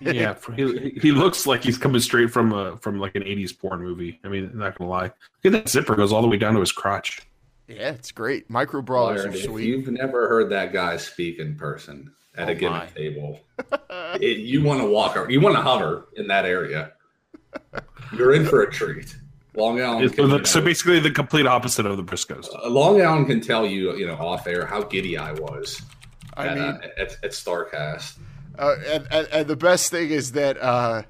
[0.00, 3.82] Yeah, he, he looks like he's coming straight from a from like an '80s porn
[3.82, 4.18] movie.
[4.24, 5.12] I mean, not gonna lie, look
[5.44, 7.20] at that zipper goes all the way down to his crotch.
[7.68, 8.48] Yeah, it's great.
[8.50, 9.66] Micro brawlers are sweet.
[9.66, 12.86] you've never heard that guy speak in person at Oh, a given my.
[12.86, 13.40] table,
[14.20, 16.92] it, you want to walk, or you want to hover in that area.
[18.12, 19.16] You're in for a treat.
[19.54, 20.04] Long Island.
[20.04, 22.46] It's- can, you so basically, the complete opposite of the Briscoes.
[22.54, 25.82] Uh, Long Island can tell you, you know, off air how giddy I was
[26.36, 28.18] I at, mean, uh, at, at Starcast.
[28.60, 31.02] Uh, and, and, and the best thing is that uh,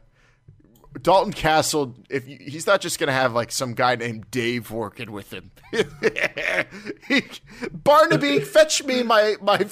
[1.03, 5.13] Dalton Castle, if you, he's not just gonna have like some guy named Dave working
[5.13, 5.51] with him.
[7.09, 7.25] He-
[7.73, 9.67] Barnaby, fetch me my my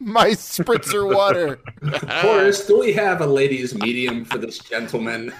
[0.00, 1.60] my spritzer water.
[2.08, 5.32] Horace, do we have a ladies' medium for this gentleman?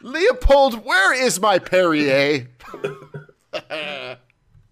[0.00, 2.48] Leopold, where is my Perrier?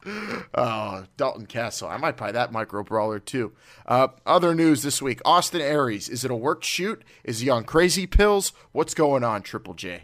[0.07, 1.89] Oh, Dalton Castle.
[1.89, 3.53] I might buy that micro brawler too.
[3.87, 6.09] Uh, other news this week: Austin Aries.
[6.09, 7.03] Is it a work shoot?
[7.25, 8.53] Is he on crazy pills?
[8.73, 10.03] What's going on, Triple J?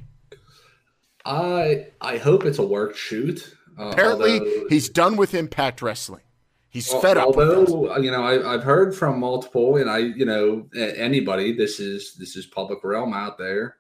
[1.25, 3.55] I I hope it's a work shoot.
[3.79, 6.23] Uh, Apparently, although- he's done with Impact Wrestling.
[6.71, 7.27] He's fed up.
[7.29, 11.53] Although you know, I, I've heard from multiple, and I, you know, anybody.
[11.57, 13.77] This is this is public realm out there.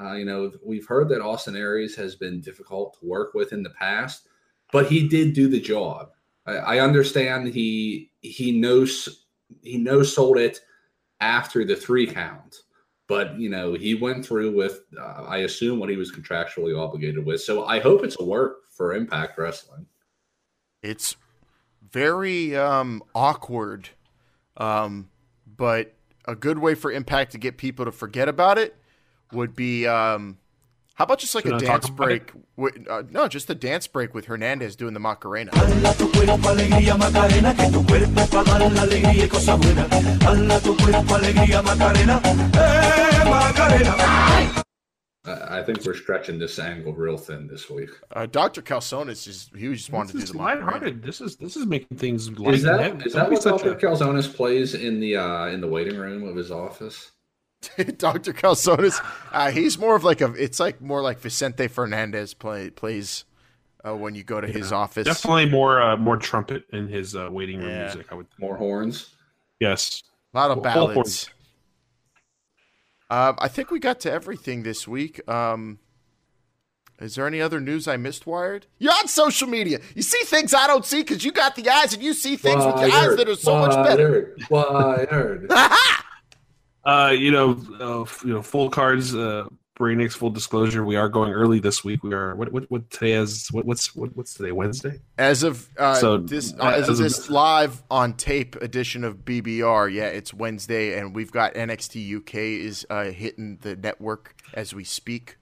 [0.00, 3.62] Uh, you know, we've heard that Austin Aries has been difficult to work with in
[3.62, 4.26] the past,
[4.72, 6.10] but he did do the job.
[6.46, 9.26] I, I understand he he knows
[9.62, 10.60] he knows sold it
[11.20, 12.56] after the three count,
[13.08, 17.24] but you know he went through with uh, I assume what he was contractually obligated
[17.24, 17.40] with.
[17.42, 19.86] So I hope it's a work for Impact Wrestling.
[20.82, 21.16] It's
[21.90, 23.90] very um, awkward,
[24.56, 25.10] um,
[25.56, 25.94] but
[26.26, 28.76] a good way for Impact to get people to forget about it
[29.32, 30.38] would be um,
[30.94, 32.34] how about just like Should a I dance break?
[32.34, 32.42] With,
[32.88, 35.50] uh, no, just a dance break with Hernandez doing the Macarena.
[35.54, 39.56] Hala tu cuerpo alegría Macarena, que tu cuerpo es para dar la alegría y cosa
[39.56, 39.86] buena.
[40.26, 43.94] Hala tu cuerpo alegría Macarena, eh Macarena.
[45.26, 47.90] I I think we're stretching this angle real thin this week.
[48.14, 48.62] Uh, Dr.
[48.62, 50.64] Calzones is he just wanted to do This is the Macarena.
[50.64, 51.02] lighthearted.
[51.02, 52.54] This is this is making things light.
[52.54, 53.72] Is and that is that what such Dr.
[53.72, 57.10] a- Calzones plays in the uh, in the waiting room of his office?
[57.98, 58.32] Dr.
[58.32, 58.98] Calzones,
[59.32, 60.32] uh, he's more of like a.
[60.34, 63.24] It's like more like Vicente Fernandez play plays
[63.86, 65.04] uh, when you go to his office.
[65.06, 67.84] Definitely more uh, more trumpet in his uh, waiting room Yeah.
[67.84, 68.06] music.
[68.10, 68.26] I would.
[68.38, 69.14] More horns.
[69.60, 70.02] Yes.
[70.32, 70.94] A lot of Full ballads.
[70.94, 71.30] horns.
[73.10, 75.20] Um, I think we got to everything this week.
[75.28, 75.80] Um,
[77.00, 78.66] is there any other news I missed, Wired?
[78.78, 79.80] You're on social media.
[79.94, 82.64] You see things I don't see because you got the eyes and you see things
[82.64, 84.36] with your eyes that are so much better.
[84.48, 85.50] Wired.
[86.84, 87.50] Uh, you know,
[87.80, 89.14] uh, you know, full cards.
[89.14, 89.46] Uh,
[89.80, 92.02] Brainiacs, full disclosure, we are going early this week.
[92.02, 95.00] We are what what, what today is what, what's what, what's today Wednesday.
[95.16, 99.24] As of uh, So, this, uh, as as of- this live on tape edition of
[99.24, 104.74] BBR, yeah, it's Wednesday, and we've got NXT UK is uh, hitting the network as
[104.74, 105.38] we speak,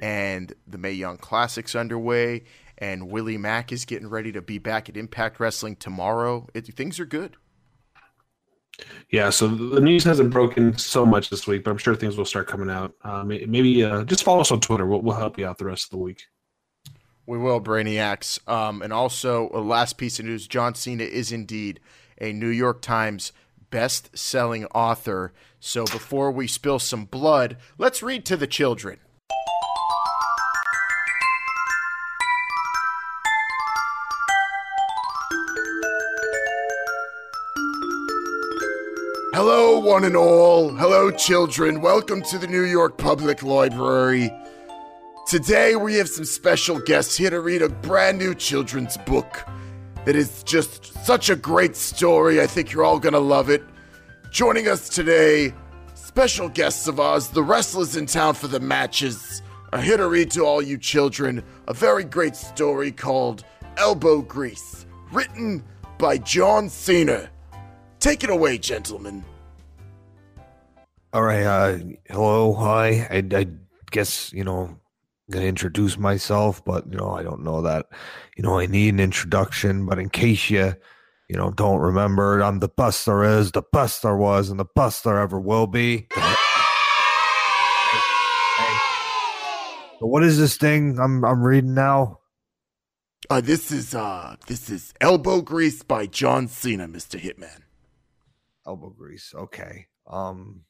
[0.00, 2.42] and the Mae Young Classic's underway,
[2.78, 6.48] and Willie Mack is getting ready to be back at Impact Wrestling tomorrow.
[6.54, 7.36] It, things are good.
[9.10, 12.24] Yeah, so the news hasn't broken so much this week, but I'm sure things will
[12.24, 12.92] start coming out.
[13.02, 14.86] Uh, maybe uh, just follow us on Twitter.
[14.86, 16.24] We'll, we'll help you out the rest of the week.
[17.26, 18.46] We will, Brainiacs.
[18.48, 21.80] Um, and also, a last piece of news John Cena is indeed
[22.20, 23.32] a New York Times
[23.70, 25.32] best selling author.
[25.58, 28.98] So before we spill some blood, let's read to the children.
[39.36, 40.70] Hello, one and all.
[40.70, 41.82] Hello, children.
[41.82, 44.30] Welcome to the New York Public Library.
[45.26, 49.46] Today, we have some special guests here to read a brand new children's book
[50.06, 52.40] that is just such a great story.
[52.40, 53.62] I think you're all going to love it.
[54.30, 55.52] Joining us today,
[55.92, 59.42] special guests of ours, the wrestlers in town for the matches,
[59.74, 63.44] are here to read to all you children a very great story called
[63.76, 65.62] Elbow Grease, written
[65.98, 67.28] by John Cena.
[68.06, 69.24] Take it away, gentlemen.
[71.12, 71.42] All right.
[71.42, 71.78] Uh,
[72.08, 72.54] hello.
[72.54, 73.04] Hi.
[73.10, 73.46] I, I
[73.90, 74.78] guess, you know, I'm
[75.32, 77.86] going to introduce myself, but, you know, I don't know that,
[78.36, 79.86] you know, I need an introduction.
[79.86, 80.74] But in case you,
[81.28, 84.68] you know, don't remember, I'm the best there is, the best there was, and the
[84.76, 86.06] best there ever will be.
[89.98, 92.20] So what is this thing I'm I'm reading now?
[93.28, 97.20] Uh, this is uh, this is Elbow Grease by John Cena, Mr.
[97.20, 97.65] Hitman.
[98.66, 99.34] Elbow grease.
[99.34, 99.86] Okay.
[100.06, 100.62] Um.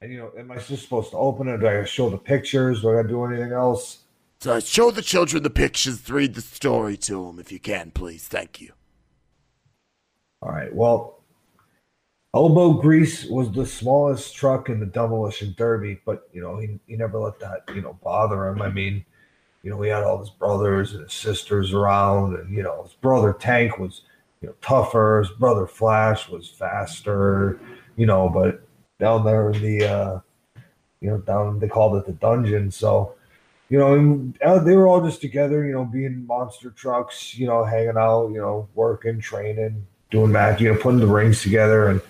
[0.00, 1.58] And you know, am I just supposed to open it?
[1.58, 2.82] Do I show the pictures?
[2.82, 4.00] Do I gotta do anything else?
[4.40, 8.28] So show the children the pictures, read the story to them if you can, please.
[8.28, 8.72] Thank you.
[10.42, 10.74] All right.
[10.74, 11.24] Well,
[12.34, 16.96] Elbow Grease was the smallest truck in the demolition derby, but you know he, he
[16.96, 18.60] never let that you know bother him.
[18.60, 19.04] I mean,
[19.62, 22.92] you know he had all his brothers and his sisters around, and you know his
[22.94, 24.02] brother Tank was
[24.44, 25.24] you know tougher.
[25.26, 27.58] His brother Flash was faster,
[27.96, 28.28] you know.
[28.28, 28.60] But
[29.00, 30.20] down there in the uh,
[31.00, 33.14] you know down they called it the dungeon, so
[33.70, 37.64] you know, uh, they were all just together, you know, being monster trucks, you know,
[37.64, 42.02] hanging out, you know, working, training, doing match, you know, putting the rings together and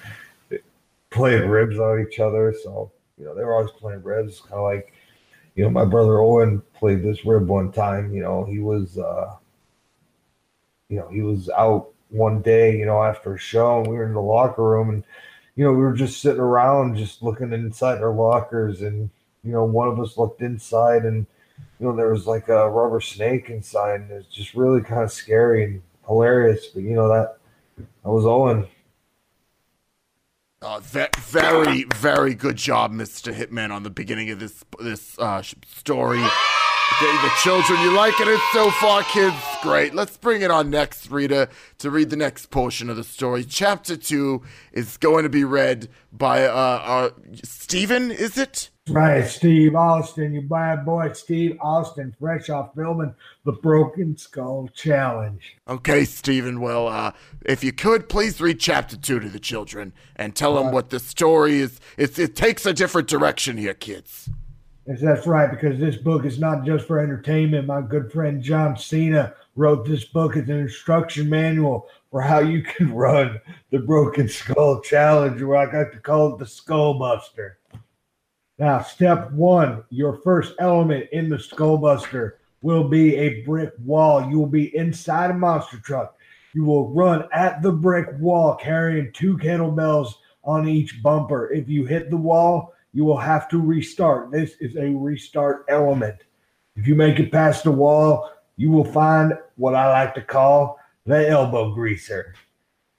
[1.11, 2.53] playing ribs on each other.
[2.65, 4.93] So, you know, they were always playing ribs, kind of like,
[5.55, 8.13] you know, my brother Owen played this rib one time.
[8.13, 9.37] You know, he was, uh,
[10.89, 14.07] you know, he was out one day, you know, after a show, and we were
[14.07, 15.05] in the locker room, and
[15.57, 19.11] you know, we were just sitting around, just looking inside our lockers, and
[19.43, 21.27] you know, one of us looked inside, and
[21.79, 25.03] you know, there was like a rubber snake inside, and it was just really kind
[25.03, 26.67] of scary and hilarious.
[26.67, 27.39] But you know, that
[27.77, 28.69] that was Owen.
[30.63, 33.35] Uh, ve- very, very good job, Mr.
[33.35, 36.25] Hitman, on the beginning of this this uh, story.
[37.01, 39.35] The, the children, you liking it so far, kids?
[39.63, 39.95] Great.
[39.95, 43.43] Let's bring it on next, Rita, to read the next portion of the story.
[43.43, 44.43] Chapter two
[44.73, 47.11] is going to be read by uh, uh
[47.43, 48.13] Stephen.
[48.13, 48.71] Is it?
[48.89, 53.15] Right, Steve Austin, you bad boy, Steve Austin, fresh off filming
[53.45, 55.57] the Broken Skull Challenge.
[55.67, 56.61] Okay, Stephen.
[56.61, 57.13] Well, uh,
[57.45, 61.01] if you could, please read chapter two to the children and tell them what the
[61.01, 61.81] story is.
[61.97, 64.29] It, it takes a different direction here, kids.
[64.87, 67.67] Yes, that's right, because this book is not just for entertainment.
[67.67, 72.63] My good friend John Cena wrote this book as an instruction manual for how you
[72.63, 77.59] can run the Broken Skull Challenge, or I like to call it the Skull Buster.
[78.59, 84.29] Now, step one, your first element in the Skull Buster will be a brick wall.
[84.29, 86.19] You will be inside a monster truck.
[86.53, 90.13] You will run at the brick wall carrying two kettlebells
[90.45, 91.51] on each bumper.
[91.53, 94.31] If you hit the wall, you will have to restart.
[94.31, 96.17] This is a restart element.
[96.77, 100.79] If you make it past the wall, you will find what I like to call
[101.05, 102.35] the elbow greaser.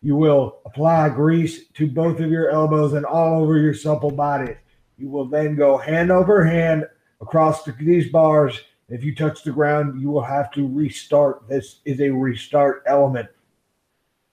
[0.01, 4.57] You will apply grease to both of your elbows and all over your supple bodies.
[4.97, 6.85] You will then go hand over hand
[7.21, 8.61] across the, these bars.
[8.89, 11.47] If you touch the ground, you will have to restart.
[11.47, 13.29] This is a restart element.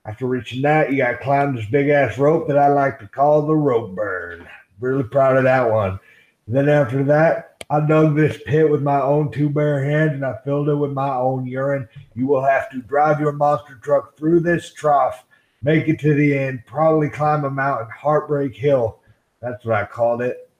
[0.05, 3.07] After reaching that, you got to climb this big ass rope that I like to
[3.07, 4.49] call the rope burn.
[4.83, 6.01] Really proud of that one.
[6.49, 10.37] Then after that, I dug this pit with my own two bare hands and I
[10.45, 11.89] filled it with my own urine.
[12.17, 15.25] You will have to drive your monster truck through this trough,
[15.63, 18.99] make it to the end, probably climb a mountain, Heartbreak Hill.
[19.41, 20.51] That's what I called it.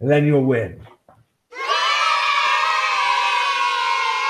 [0.00, 0.80] and then you'll win.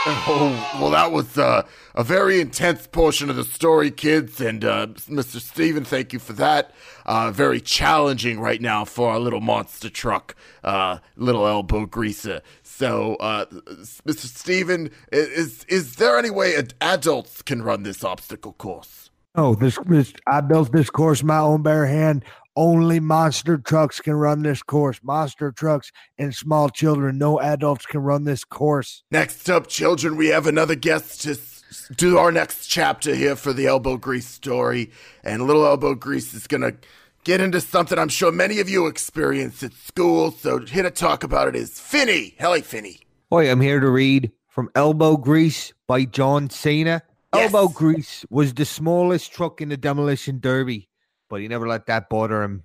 [0.26, 4.38] Oh, well, that was uh, a very intense portion of the story, kids.
[4.38, 5.40] And uh, Mr.
[5.40, 6.72] Steven, thank you for that.
[7.06, 12.42] Uh, very challenging right now for our little monster truck, uh, little elbow greaser.
[12.62, 14.26] So, uh, Mr.
[14.26, 19.03] Steven, is, is there any way adults can run this obstacle course?
[19.34, 22.24] Oh, this, this I built this course my own bare hand.
[22.56, 25.00] Only monster trucks can run this course.
[25.02, 27.18] Monster trucks and small children.
[27.18, 29.02] No adults can run this course.
[29.10, 33.52] Next up, children, we have another guest to s- do our next chapter here for
[33.52, 34.92] the elbow grease story.
[35.24, 36.76] And little elbow grease is going to
[37.24, 40.30] get into something I'm sure many of you experienced at school.
[40.30, 42.36] So here to talk about it is Finny.
[42.38, 43.00] Hello, Finny.
[43.32, 47.02] Hi, I'm here to read from Elbow Grease by John Cena.
[47.34, 50.88] Elbow Grease was the smallest truck in the demolition derby,
[51.28, 52.64] but he never let that bother him.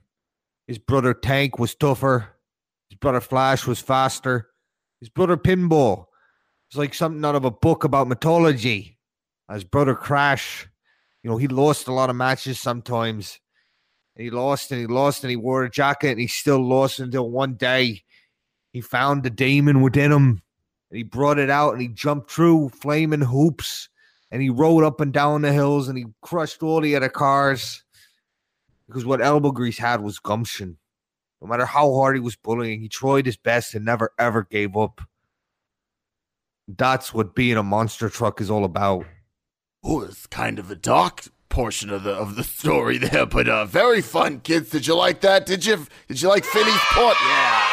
[0.67, 2.29] His brother Tank was tougher.
[2.89, 4.49] His brother Flash was faster.
[4.99, 6.05] His brother Pinball
[6.71, 8.99] was like something out of a book about mythology.
[9.51, 10.67] His brother Crash,
[11.23, 13.39] you know, he lost a lot of matches sometimes.
[14.15, 16.99] And he lost and he lost and he wore a jacket and he still lost
[16.99, 18.03] until one day
[18.71, 20.41] he found the demon within him
[20.91, 23.89] and he brought it out and he jumped through flaming hoops
[24.31, 27.83] and he rode up and down the hills and he crushed all the other cars
[28.87, 30.77] because what elbow grease had was gumption
[31.41, 34.75] no matter how hard he was bullying he tried his best and never ever gave
[34.75, 35.01] up
[36.67, 39.05] that's what being a monster truck is all about
[39.83, 43.65] Oh, it's kind of a dark portion of the of the story there, but uh,
[43.65, 44.69] very fun, kids.
[44.69, 45.45] Did you like that?
[45.45, 47.15] Did you did you like Finny's port?
[47.25, 47.65] Yeah.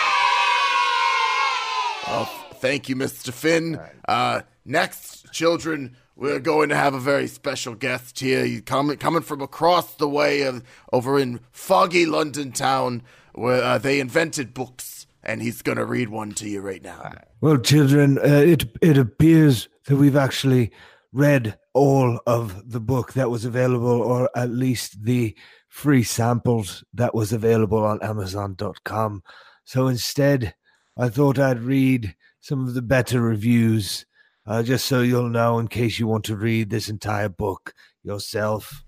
[2.07, 3.33] Well, thank you, Mr.
[3.33, 3.81] Finn.
[4.07, 8.45] Uh, next, children, we're going to have a very special guest here.
[8.45, 10.63] He's coming coming from across the way of
[10.93, 13.03] over in foggy London town,
[13.35, 17.13] where uh, they invented books, and he's going to read one to you right now.
[17.41, 20.73] Well, children, uh, it it appears that we've actually
[21.13, 25.37] read all of the book that was available, or at least the
[25.69, 29.23] free samples that was available on Amazon.com.
[29.65, 30.55] So instead,
[30.97, 34.07] I thought I'd read some of the better reviews,
[34.47, 38.85] uh, just so you'll know in case you want to read this entire book yourself.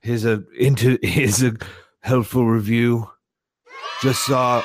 [0.00, 1.56] Here's a into here's a
[2.00, 3.10] helpful review.
[4.02, 4.62] Just saw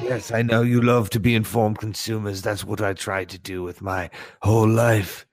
[0.00, 2.42] Yes, I know you love to be informed consumers.
[2.42, 5.26] That's what I tried to do with my whole life.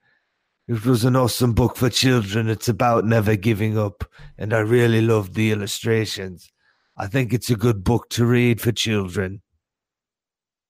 [0.68, 2.48] It was an awesome book for children.
[2.48, 4.04] It's about never giving up,
[4.38, 6.52] and I really loved the illustrations.
[6.96, 9.42] I think it's a good book to read for children.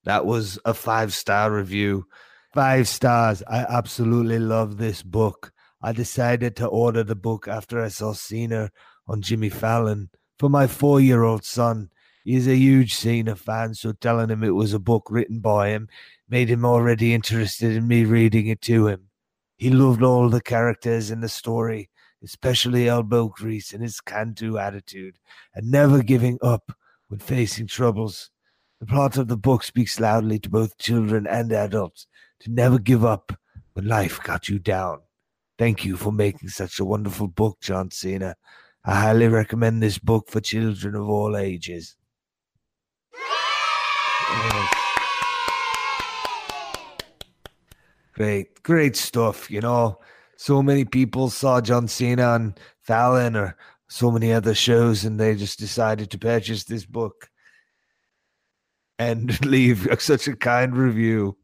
[0.05, 2.07] That was a five star review.
[2.55, 3.43] Five stars.
[3.47, 5.53] I absolutely love this book.
[5.83, 8.71] I decided to order the book after I saw Cena
[9.07, 11.91] on Jimmy Fallon for my four year old son.
[12.25, 15.89] He's a huge Cena fan, so telling him it was a book written by him
[16.31, 19.09] made him already interested in me reading it to him.
[19.57, 21.91] He loved all the characters in the story,
[22.23, 25.19] especially Elbow Grease and his can do attitude
[25.55, 26.73] and never giving up
[27.09, 28.31] when facing troubles.
[28.81, 32.07] The plot of the book speaks loudly to both children and adults
[32.41, 33.33] to never give up
[33.75, 35.01] when life got you down.
[35.59, 38.37] Thank you for making such a wonderful book, John Cena.
[38.83, 41.97] I highly recommend this book for children of all ages.
[48.15, 49.51] Great, great stuff.
[49.51, 49.99] You know,
[50.37, 53.57] so many people saw John Cena on Fallon or
[53.89, 57.30] so many other shows, and they just decided to purchase this book
[59.01, 61.37] and leave such a kind review.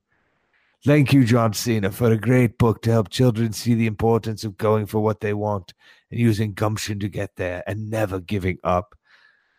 [0.84, 4.58] Thank you, John Cena, for a great book to help children see the importance of
[4.58, 5.72] going for what they want
[6.10, 8.94] and using gumption to get there and never giving up.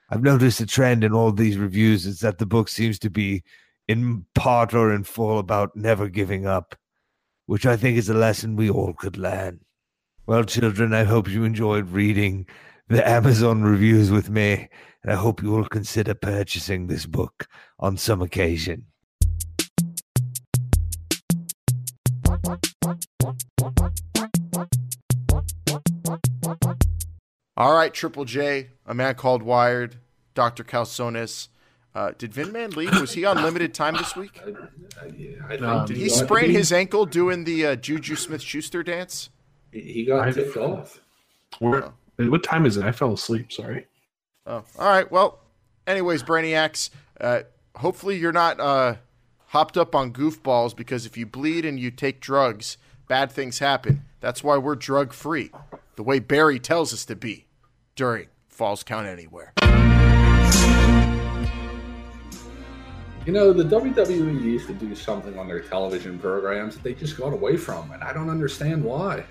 [0.09, 3.43] I've noticed a trend in all these reviews is that the book seems to be
[3.89, 6.75] in part or in full about never giving up,
[7.47, 9.59] which I think is a lesson we all could learn.
[10.27, 12.47] Well, children, I hope you enjoyed reading
[12.89, 14.69] the Amazon reviews with me,
[15.07, 17.47] I hope you will consider purchasing this book
[17.79, 18.87] on some occasion.
[27.55, 29.95] All right, Triple J, a man called Wired,
[30.35, 30.63] Dr.
[30.63, 31.47] Calsonis.
[31.95, 32.99] Uh, did Vin Man leave?
[32.99, 34.39] Was he on limited time this week?
[35.49, 39.29] I think Did he sprain his ankle doing the uh, Juju Smith Schuster dance?
[39.71, 40.99] He got I- tipped off.
[41.59, 42.83] Where, what time is it?
[42.83, 43.51] I fell asleep.
[43.51, 43.87] Sorry.
[44.47, 45.11] Oh, all right.
[45.11, 45.39] Well,
[45.85, 46.89] anyways, Brainiacs,
[47.19, 47.41] uh,
[47.75, 48.95] hopefully you're not uh,
[49.47, 52.77] hopped up on goofballs because if you bleed and you take drugs,
[53.09, 54.03] bad things happen.
[54.21, 55.51] That's why we're drug free,
[55.97, 57.45] the way Barry tells us to be
[57.95, 59.51] during Falls Count Anywhere.
[63.25, 67.17] You know, the WWE used to do something on their television programs that they just
[67.17, 69.25] got away from, and I don't understand why.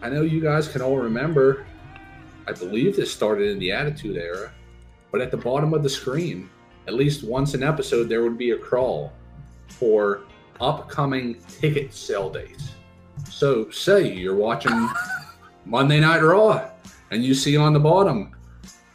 [0.00, 1.66] I know you guys can all remember,
[2.48, 4.50] I believe this started in the Attitude Era,
[5.12, 6.48] but at the bottom of the screen,
[6.86, 9.12] at least once an episode, there would be a crawl
[9.68, 10.22] for
[10.58, 12.70] upcoming ticket sale dates.
[13.28, 14.88] So, say you're watching
[15.66, 16.70] Monday Night Raw,
[17.10, 18.34] and you see on the bottom,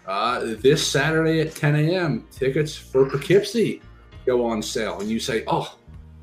[0.07, 3.83] uh, this Saturday at 10 a.m., tickets for Poughkeepsie
[4.25, 4.99] go on sale.
[4.99, 5.77] And you say, Oh,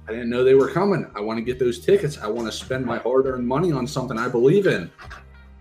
[0.08, 1.08] I didn't know they were coming.
[1.14, 2.18] I want to get those tickets.
[2.18, 4.90] I want to spend my hard earned money on something I believe in.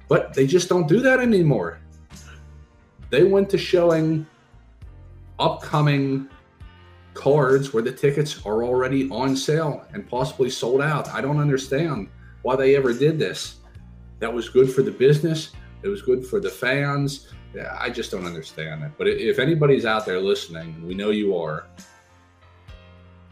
[0.10, 1.80] But they just don't do that anymore.
[3.10, 4.28] They went to showing
[5.39, 6.28] upcoming
[7.14, 11.07] cards where the tickets are already on sale and possibly sold out.
[11.10, 12.10] I don't understand
[12.41, 13.60] why they ever did this.
[14.20, 15.51] That was good for the business,
[15.82, 17.30] it was good for the fans.
[17.80, 18.91] I just don't understand it.
[18.97, 21.68] But if anybody's out there listening, we know you are,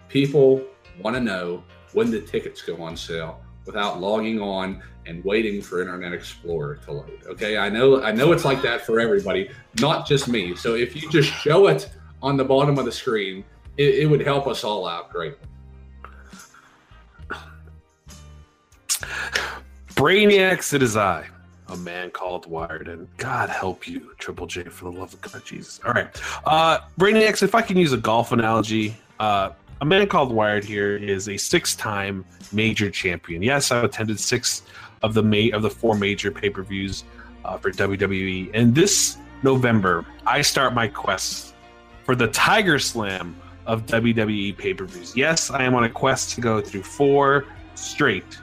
[0.09, 0.63] people
[1.01, 1.63] want to know
[1.93, 6.91] when the tickets go on sale without logging on and waiting for Internet Explorer to
[6.91, 7.21] load.
[7.27, 10.55] Okay, I know I know it's like that for everybody, not just me.
[10.55, 11.89] So if you just show it
[12.21, 13.43] on the bottom of the screen,
[13.77, 15.37] it, it would help us all out greatly.
[19.89, 21.25] Brainiacs, it is I,
[21.69, 25.43] a man called Wired, and God help you, Triple J, for the love of God,
[25.43, 25.79] Jesus.
[25.85, 26.07] All right,
[26.45, 29.51] uh, Brainiacs, if I can use a golf analogy, uh,
[29.81, 33.41] a man called Wired here is a six-time major champion.
[33.41, 34.63] Yes, I've attended six
[35.03, 37.03] of the of the four major pay-per-views
[37.45, 41.53] uh, for WWE, and this November I start my quest
[42.03, 43.35] for the Tiger Slam
[43.67, 45.15] of WWE pay-per-views.
[45.15, 48.39] Yes, I am on a quest to go through four straight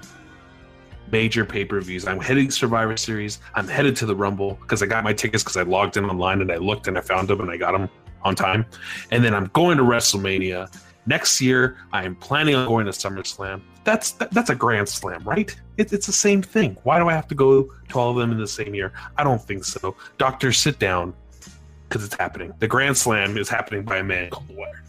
[1.11, 2.07] major pay-per-views.
[2.07, 3.41] I'm heading Survivor Series.
[3.55, 6.41] I'm headed to the Rumble because I got my tickets because I logged in online
[6.41, 7.89] and I looked and I found them and I got them
[8.23, 8.65] on time.
[9.11, 10.71] And then I'm going to WrestleMania
[11.07, 11.77] next year.
[11.93, 13.61] I am planning on going to SummerSlam.
[13.85, 15.55] That's that, that's a Grand Slam, right?
[15.77, 16.77] It, it's the same thing.
[16.85, 18.93] Why do I have to go to all of them in the same year?
[19.19, 19.95] I don't think so.
[20.19, 21.15] Doctor, sit down
[21.89, 22.53] because it's happening.
[22.59, 24.83] The Grand Slam is happening by a man called Wire.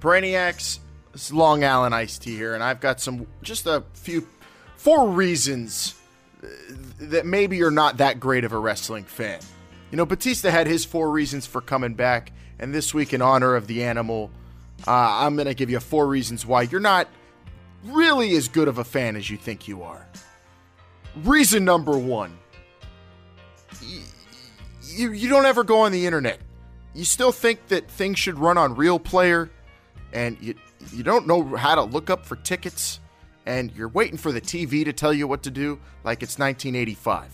[0.00, 0.80] Brainiacs,
[1.14, 4.26] it's Long Island iced tea here, and I've got some just a few
[4.76, 5.94] four reasons
[6.42, 6.46] uh,
[6.98, 9.40] that maybe you're not that great of a wrestling fan.
[9.94, 13.54] You know, Batista had his four reasons for coming back, and this week, in honor
[13.54, 14.28] of the animal,
[14.88, 17.06] uh, I'm going to give you four reasons why you're not
[17.84, 20.04] really as good of a fan as you think you are.
[21.22, 22.36] Reason number one
[24.82, 26.40] you, you don't ever go on the internet.
[26.92, 29.48] You still think that things should run on Real Player,
[30.12, 30.56] and you,
[30.92, 32.98] you don't know how to look up for tickets,
[33.46, 37.30] and you're waiting for the TV to tell you what to do like it's 1985.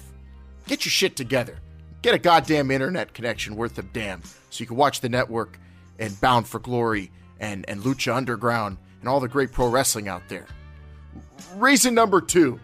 [0.67, 1.57] Get your shit together.
[2.03, 5.59] Get a goddamn internet connection worth a damn so you can watch the network
[5.99, 10.23] and Bound for Glory and, and Lucha Underground and all the great pro wrestling out
[10.29, 10.47] there.
[11.57, 12.61] Reason number two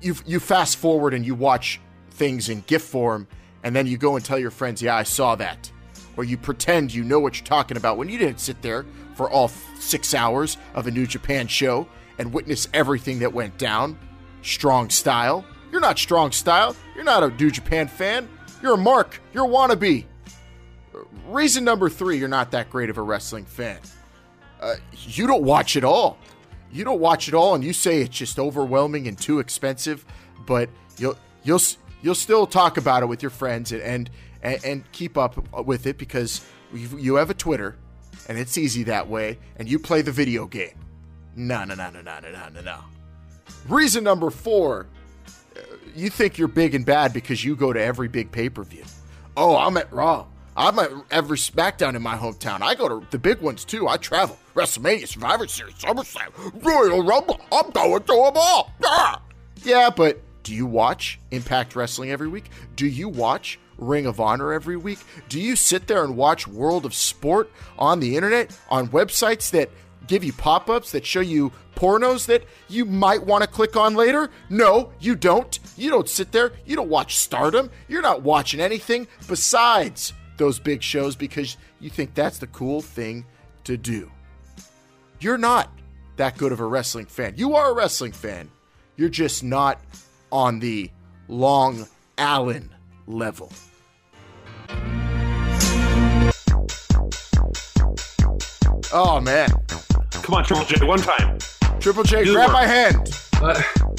[0.00, 3.26] you, you fast forward and you watch things in GIF form,
[3.62, 5.70] and then you go and tell your friends, Yeah, I saw that.
[6.16, 9.30] Or you pretend you know what you're talking about when you didn't sit there for
[9.30, 9.48] all
[9.78, 11.86] six hours of a New Japan show
[12.18, 13.98] and witness everything that went down.
[14.42, 15.44] Strong style.
[15.70, 16.74] You're not strong style.
[16.94, 18.28] You're not a New Japan fan.
[18.62, 19.20] You're a mark.
[19.32, 20.04] You're a wannabe.
[21.26, 23.78] Reason number three, you're not that great of a wrestling fan.
[24.60, 26.18] Uh, you don't watch it all.
[26.72, 30.04] You don't watch it all, and you say it's just overwhelming and too expensive.
[30.46, 31.60] But you'll you'll
[32.02, 34.10] you'll still talk about it with your friends and and
[34.42, 37.76] and, and keep up with it because you have a Twitter,
[38.28, 39.38] and it's easy that way.
[39.56, 40.78] And you play the video game.
[41.36, 42.78] No no no no no no no no.
[43.68, 44.86] Reason number four,
[45.94, 48.84] you think you're big and bad because you go to every big pay per view.
[49.36, 50.26] Oh, I'm at Raw.
[50.56, 52.62] I'm at every SmackDown in my hometown.
[52.62, 53.86] I go to the big ones too.
[53.86, 54.36] I travel.
[54.54, 57.40] WrestleMania, Survivor Series, SummerSlam, Royal Rumble.
[57.52, 58.72] I'm going to them all.
[58.84, 59.22] Ah!
[59.62, 62.50] Yeah, but do you watch Impact Wrestling every week?
[62.74, 64.98] Do you watch Ring of Honor every week?
[65.28, 69.70] Do you sit there and watch World of Sport on the internet, on websites that
[70.08, 73.94] give you pop ups that show you pornos that you might want to click on
[73.94, 74.30] later?
[74.50, 75.58] No, you don't.
[75.76, 76.52] You don't sit there.
[76.66, 77.70] You don't watch Stardom.
[77.86, 83.24] You're not watching anything besides those big shows because you think that's the cool thing
[83.64, 84.10] to do.
[85.20, 85.70] You're not
[86.16, 87.34] that good of a wrestling fan.
[87.36, 88.50] You are a wrestling fan.
[88.96, 89.80] You're just not
[90.32, 90.90] on the
[91.28, 92.70] Long Allen
[93.06, 93.52] level.
[98.92, 99.48] Oh man.
[100.10, 101.38] Come on, Triple J, one time.
[101.80, 102.52] Triple J, Do grab work.
[102.54, 102.96] my hand.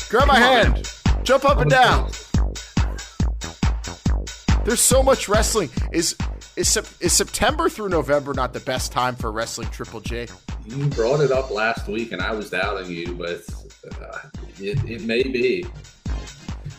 [0.09, 0.93] grab my on, hand.
[1.23, 2.11] Jump up and down.
[4.65, 5.69] There's so much wrestling.
[5.93, 6.15] Is
[6.55, 9.69] is is September through November not the best time for wrestling?
[9.69, 10.27] Triple J.
[10.65, 13.41] You brought it up last week, and I was doubting you, but
[14.01, 14.19] uh,
[14.59, 15.65] it, it may be.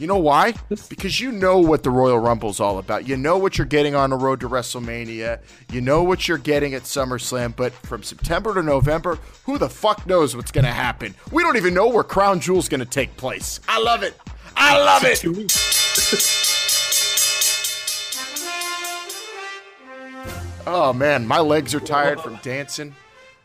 [0.00, 0.54] You know why?
[0.88, 3.06] Because you know what the Royal Rumble's all about.
[3.06, 5.40] You know what you're getting on the road to WrestleMania.
[5.70, 7.54] You know what you're getting at SummerSlam.
[7.54, 11.14] But from September to November, who the fuck knows what's going to happen?
[11.30, 13.60] We don't even know where Crown Jewel's going to take place.
[13.68, 14.14] I love it.
[14.56, 15.22] I love it.
[20.66, 22.94] oh man, my legs are tired from dancing.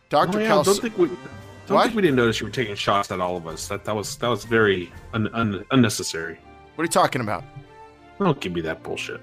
[0.10, 0.64] Doctor Oh, yeah, Cal.
[0.64, 1.18] don't think we don't
[1.78, 1.84] What?
[1.84, 3.68] think we didn't notice you were taking shots at all of us.
[3.68, 6.38] That that was that was very un, un, unnecessary.
[6.76, 7.44] What are you talking about?
[8.20, 9.22] Don't give me that bullshit.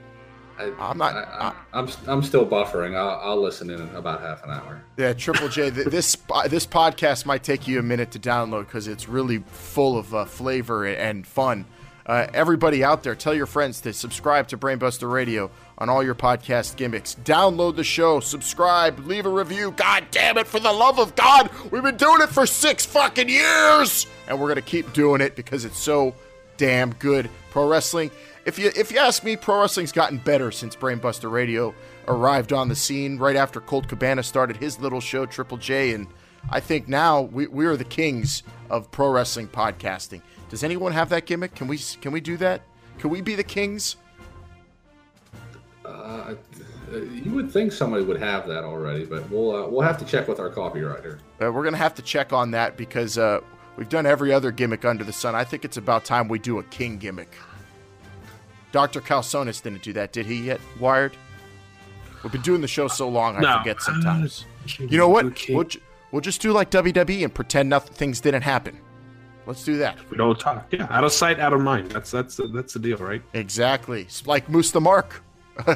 [0.59, 1.15] I, I'm not.
[1.15, 2.95] I, I, am I'm still buffering.
[2.97, 4.83] I'll, I'll listen in about half an hour.
[4.97, 5.71] Yeah, Triple J.
[5.71, 6.17] th- this
[6.49, 10.25] this podcast might take you a minute to download because it's really full of uh,
[10.25, 11.67] flavor and fun.
[12.05, 16.17] Uh, everybody out there, tell your friends to subscribe to Brainbuster Radio on all your
[16.17, 17.15] podcast gimmicks.
[17.25, 19.71] Download the show, subscribe, leave a review.
[19.77, 20.47] God damn it!
[20.47, 24.49] For the love of God, we've been doing it for six fucking years, and we're
[24.49, 26.15] gonna keep doing it because it's so
[26.57, 27.31] damn good.
[27.53, 28.11] Pro wrestling.
[28.47, 31.75] If you if you ask me, pro wrestling's gotten better since Brainbuster Radio
[32.09, 36.07] arrived on the scene right after Colt Cabana started his little show Triple J, and
[36.49, 40.23] I think now we, we are the kings of pro wrestling podcasting.
[40.49, 41.55] Does anyone have that gimmick?
[41.55, 42.63] Can we can we do that?
[42.99, 43.97] Can we be the kings?
[45.85, 46.37] Uh,
[46.91, 50.27] you would think somebody would have that already, but we'll uh, we'll have to check
[50.27, 51.19] with our copywriter.
[51.39, 53.41] Uh, we're gonna have to check on that because uh,
[53.77, 55.35] we've done every other gimmick under the sun.
[55.35, 57.33] I think it's about time we do a king gimmick.
[58.73, 59.01] Dr.
[59.01, 60.61] Calzones didn't do that, did he yet?
[60.81, 61.17] Wired.
[62.23, 63.59] We've been doing the show so long, I No.
[63.59, 64.47] forget sometimes.
[64.79, 65.25] You know what?
[65.49, 65.81] We'll, ju-
[66.13, 68.79] we'll just do like WWE and pretend nothing things didn't happen.
[69.45, 69.99] Let's do that.
[70.09, 70.69] We don't talk.
[70.71, 71.91] Yeah, out of sight, out of mind.
[71.91, 73.21] That's that's that's the deal, right?
[73.35, 74.03] Exactly.
[74.03, 75.25] It's like Moose the Mark.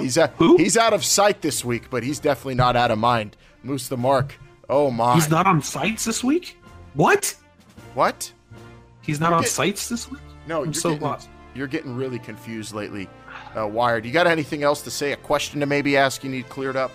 [0.00, 3.36] he's out, he's out of sight this week, but he's definitely not out of mind.
[3.62, 4.34] Moose the Mark.
[4.68, 5.14] Oh my.
[5.14, 6.58] He's not on sites this week.
[6.94, 7.34] What?
[7.94, 8.32] What?
[9.02, 10.20] He's not You on get- sites this week.
[10.46, 11.28] No, I'm you're so getting, lost.
[11.54, 13.08] You're getting really confused lately,
[13.56, 14.04] uh, Wired.
[14.04, 15.12] You got anything else to say?
[15.12, 16.90] A question to maybe ask you need cleared up?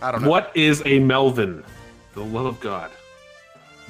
[0.00, 0.30] I don't know.
[0.30, 1.64] What is a Melvin?
[2.14, 2.90] The love of God.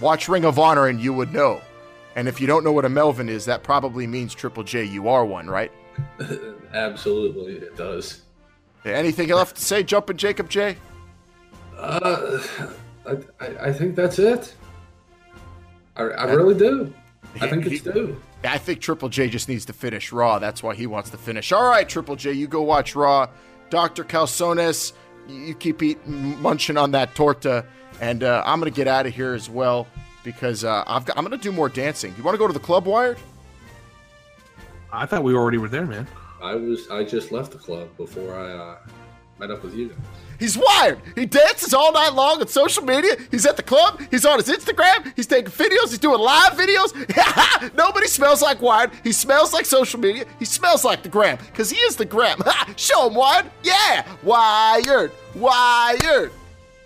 [0.00, 1.60] Watch Ring of Honor and you would know.
[2.16, 4.84] And if you don't know what a Melvin is, that probably means Triple J.
[4.84, 5.70] You are one, right?
[6.72, 8.22] Absolutely, it does.
[8.84, 10.76] Anything left to say, Jumpin' Jacob J?
[11.76, 12.38] Uh,
[13.06, 14.54] I, I, I think that's it.
[15.98, 16.94] I, I really do.
[17.40, 18.20] I think it's due.
[18.44, 20.38] I think Triple J just needs to finish Raw.
[20.38, 21.52] That's why he wants to finish.
[21.52, 23.28] All right, Triple J, you go watch Raw.
[23.70, 24.04] Dr.
[24.04, 24.92] Calzones,
[25.28, 27.66] you keep eating, munching on that torta.
[28.00, 29.88] And uh, I'm going to get out of here as well
[30.22, 32.14] because uh, I've got, I'm going to do more dancing.
[32.16, 33.18] You want to go to the club, Wired?
[34.92, 36.06] I thought we already were there, man.
[36.40, 36.88] I was.
[36.88, 38.78] I just left the club before I uh,
[39.38, 39.94] met up with you.
[40.38, 41.00] He's wired.
[41.16, 43.16] He dances all night long on social media.
[43.30, 44.00] He's at the club.
[44.10, 45.12] He's on his Instagram.
[45.16, 45.88] He's taking videos.
[45.88, 47.74] He's doing live videos.
[47.74, 48.92] Nobody smells like Wired.
[49.02, 50.24] He smells like social media.
[50.38, 52.38] He smells like the gram because he is the gram.
[52.76, 53.46] Show him Wired.
[53.64, 55.10] Yeah, Wired.
[55.34, 56.30] Wired.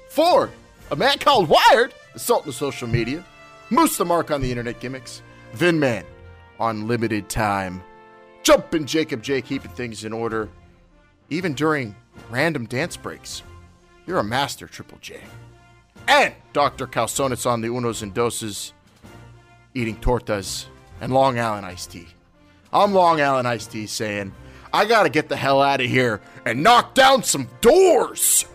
[0.08, 0.50] For
[0.90, 3.24] a man called Wired, the of social media,
[3.70, 5.22] Moose the Mark on the internet gimmicks,
[5.54, 6.04] Vin Man
[6.58, 7.82] on limited time,
[8.42, 10.48] jumping Jacob J keeping things in order,
[11.30, 11.94] even during
[12.30, 13.42] random dance breaks.
[14.06, 15.20] You're a master, Triple J.
[16.08, 16.86] And Dr.
[16.86, 18.72] Calzones on the unos and doses,
[19.74, 20.66] eating tortas
[21.00, 22.08] and Long Island iced tea.
[22.72, 24.32] I'm Long Island iced tea saying,
[24.72, 28.46] I gotta get the hell out of here and knock down some doors!